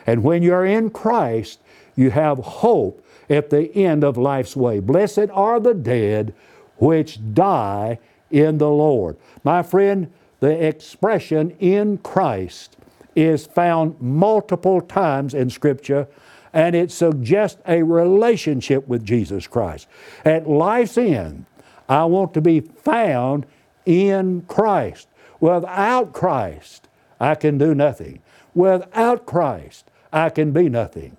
And 0.07 0.23
when 0.23 0.41
you're 0.41 0.65
in 0.65 0.89
Christ, 0.89 1.59
you 1.95 2.11
have 2.11 2.39
hope 2.39 3.05
at 3.29 3.49
the 3.49 3.75
end 3.75 4.03
of 4.03 4.17
life's 4.17 4.55
way. 4.55 4.79
Blessed 4.79 5.29
are 5.31 5.59
the 5.59 5.73
dead 5.73 6.33
which 6.77 7.19
die 7.33 7.99
in 8.31 8.57
the 8.57 8.69
Lord. 8.69 9.17
My 9.43 9.63
friend, 9.63 10.11
the 10.39 10.65
expression 10.65 11.51
in 11.59 11.97
Christ 11.99 12.77
is 13.15 13.45
found 13.45 13.99
multiple 14.01 14.81
times 14.81 15.33
in 15.33 15.49
Scripture, 15.49 16.07
and 16.53 16.75
it 16.75 16.91
suggests 16.91 17.61
a 17.67 17.83
relationship 17.83 18.87
with 18.87 19.03
Jesus 19.03 19.47
Christ. 19.47 19.87
At 20.23 20.47
life's 20.47 20.97
end, 20.97 21.45
I 21.89 22.05
want 22.05 22.33
to 22.35 22.41
be 22.41 22.61
found 22.61 23.45
in 23.85 24.43
Christ. 24.47 25.07
Without 25.39 26.13
Christ, 26.13 26.87
I 27.19 27.35
can 27.35 27.57
do 27.57 27.75
nothing. 27.75 28.21
Without 28.55 29.25
Christ, 29.25 29.89
I 30.11 30.29
can 30.29 30.51
be 30.51 30.69
nothing. 30.69 31.17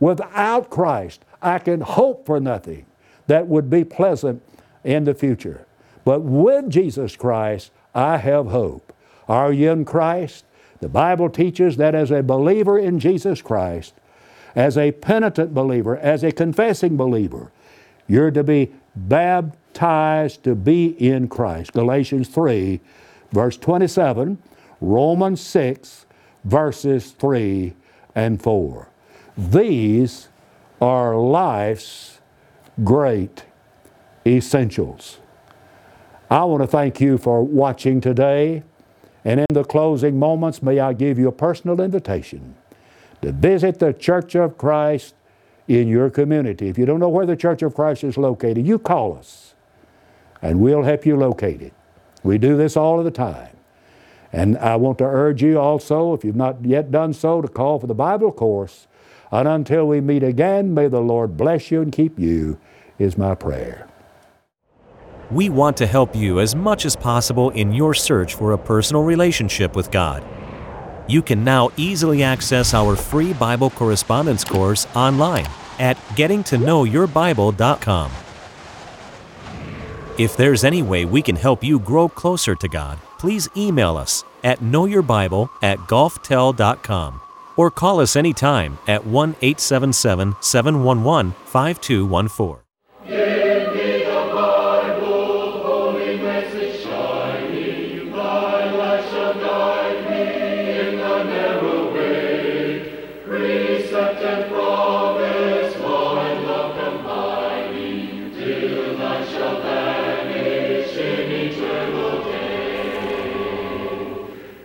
Without 0.00 0.70
Christ, 0.70 1.24
I 1.42 1.58
can 1.58 1.80
hope 1.80 2.24
for 2.26 2.40
nothing 2.40 2.86
that 3.26 3.46
would 3.48 3.68
be 3.68 3.84
pleasant 3.84 4.42
in 4.84 5.04
the 5.04 5.14
future. 5.14 5.66
But 6.04 6.22
with 6.22 6.70
Jesus 6.70 7.16
Christ, 7.16 7.70
I 7.94 8.18
have 8.18 8.46
hope. 8.46 8.92
Are 9.28 9.52
you 9.52 9.72
in 9.72 9.84
Christ? 9.84 10.45
The 10.80 10.88
Bible 10.88 11.30
teaches 11.30 11.76
that 11.76 11.94
as 11.94 12.10
a 12.10 12.22
believer 12.22 12.78
in 12.78 12.98
Jesus 12.98 13.40
Christ, 13.42 13.94
as 14.54 14.76
a 14.78 14.92
penitent 14.92 15.54
believer, 15.54 15.96
as 15.96 16.22
a 16.22 16.32
confessing 16.32 16.96
believer, 16.96 17.50
you're 18.08 18.30
to 18.30 18.44
be 18.44 18.72
baptized 18.94 20.42
to 20.44 20.54
be 20.54 20.86
in 20.86 21.28
Christ. 21.28 21.72
Galatians 21.72 22.28
3, 22.28 22.80
verse 23.32 23.56
27, 23.56 24.38
Romans 24.80 25.40
6, 25.40 26.06
verses 26.44 27.10
3 27.12 27.74
and 28.14 28.42
4. 28.42 28.88
These 29.36 30.28
are 30.80 31.16
life's 31.16 32.20
great 32.84 33.44
essentials. 34.26 35.18
I 36.30 36.44
want 36.44 36.62
to 36.62 36.66
thank 36.66 37.00
you 37.00 37.18
for 37.18 37.42
watching 37.42 38.00
today. 38.00 38.62
And 39.26 39.40
in 39.40 39.46
the 39.52 39.64
closing 39.64 40.20
moments, 40.20 40.62
may 40.62 40.78
I 40.78 40.92
give 40.92 41.18
you 41.18 41.26
a 41.26 41.32
personal 41.32 41.80
invitation 41.80 42.54
to 43.22 43.32
visit 43.32 43.80
the 43.80 43.92
Church 43.92 44.36
of 44.36 44.56
Christ 44.56 45.16
in 45.66 45.88
your 45.88 46.10
community. 46.10 46.68
If 46.68 46.78
you 46.78 46.86
don't 46.86 47.00
know 47.00 47.08
where 47.08 47.26
the 47.26 47.34
Church 47.34 47.60
of 47.62 47.74
Christ 47.74 48.04
is 48.04 48.16
located, 48.16 48.64
you 48.64 48.78
call 48.78 49.18
us 49.18 49.54
and 50.40 50.60
we'll 50.60 50.84
help 50.84 51.04
you 51.04 51.16
locate 51.16 51.60
it. 51.60 51.72
We 52.22 52.38
do 52.38 52.56
this 52.56 52.76
all 52.76 53.00
of 53.00 53.04
the 53.04 53.10
time. 53.10 53.50
And 54.32 54.56
I 54.58 54.76
want 54.76 54.98
to 54.98 55.04
urge 55.04 55.42
you 55.42 55.58
also, 55.58 56.14
if 56.14 56.24
you've 56.24 56.36
not 56.36 56.64
yet 56.64 56.92
done 56.92 57.12
so, 57.12 57.42
to 57.42 57.48
call 57.48 57.80
for 57.80 57.88
the 57.88 57.94
Bible 57.94 58.30
course. 58.30 58.86
And 59.32 59.48
until 59.48 59.88
we 59.88 60.00
meet 60.00 60.22
again, 60.22 60.72
may 60.72 60.86
the 60.86 61.00
Lord 61.00 61.36
bless 61.36 61.72
you 61.72 61.82
and 61.82 61.90
keep 61.90 62.16
you, 62.16 62.60
is 62.96 63.18
my 63.18 63.34
prayer. 63.34 63.88
We 65.30 65.48
want 65.48 65.76
to 65.78 65.86
help 65.86 66.14
you 66.14 66.38
as 66.38 66.54
much 66.54 66.86
as 66.86 66.94
possible 66.94 67.50
in 67.50 67.72
your 67.72 67.94
search 67.94 68.34
for 68.34 68.52
a 68.52 68.58
personal 68.58 69.02
relationship 69.02 69.74
with 69.74 69.90
God. 69.90 70.24
You 71.08 71.20
can 71.22 71.42
now 71.42 71.70
easily 71.76 72.22
access 72.22 72.74
our 72.74 72.94
free 72.94 73.32
Bible 73.32 73.70
correspondence 73.70 74.44
course 74.44 74.86
online 74.94 75.46
at 75.78 75.96
gettingtoknowyourbible.com. 76.14 78.10
If 80.18 80.36
there's 80.36 80.64
any 80.64 80.82
way 80.82 81.04
we 81.04 81.22
can 81.22 81.36
help 81.36 81.62
you 81.62 81.78
grow 81.78 82.08
closer 82.08 82.54
to 82.54 82.68
God, 82.68 82.98
please 83.18 83.48
email 83.56 83.96
us 83.96 84.24
at 84.44 84.60
knowyourbible 84.60 85.50
at 85.62 85.78
gulftel.com 85.78 87.20
or 87.56 87.70
call 87.70 88.00
us 88.00 88.16
anytime 88.16 88.78
at 88.86 89.04
1 89.04 89.30
877 89.42 90.36
711 90.40 91.32
5214. 91.46 92.65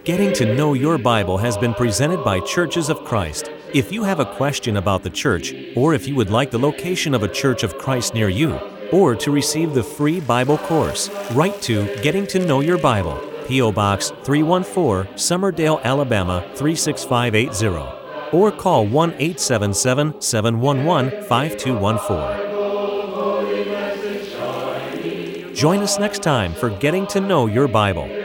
Getting 0.04 0.34
to 0.34 0.56
Know 0.56 0.74
Your 0.74 0.97
Bible 0.97 1.38
has 1.38 1.58
been 1.58 1.76
presented 1.76 2.24
by 2.24 2.39
Churches 2.39 2.89
of 2.89 3.04
Christ. 3.06 3.52
If 3.71 3.91
you 3.91 4.04
have 4.04 4.19
a 4.19 4.26
question 4.26 4.78
about 4.78 5.04
the 5.04 5.12
church, 5.12 5.54
or 5.76 5.93
if 5.93 6.08
you 6.08 6.15
would 6.15 6.32
like 6.32 6.50
the 6.50 6.58
location 6.58 7.13
of 7.13 7.21
a 7.21 7.28
Church 7.28 7.62
of 7.62 7.78
Christ 7.78 8.15
near 8.15 8.28
you, 8.28 8.56
or 8.91 9.15
to 9.15 9.30
receive 9.30 9.76
the 9.76 9.84
free 9.84 10.19
Bible 10.19 10.58
course, 10.58 11.12
write 11.34 11.62
to 11.62 11.86
Getting 12.02 12.26
to 12.28 12.39
Know 12.39 12.62
Your 12.62 12.80
Bible, 12.80 13.21
P.O. 13.47 13.71
Box 13.74 14.12
314, 14.24 15.13
Summerdale, 15.13 15.84
Alabama 15.84 16.50
36580, 16.56 18.00
or 18.31 18.51
call 18.51 18.85
1 18.85 19.13
877 19.13 20.21
711 20.21 21.23
5214. 21.23 22.51
Join 25.55 25.79
us 25.81 25.99
next 25.99 26.23
time 26.23 26.53
for 26.53 26.69
Getting 26.69 27.05
to 27.07 27.19
Know 27.21 27.45
Your 27.47 27.67
Bible. 27.67 28.20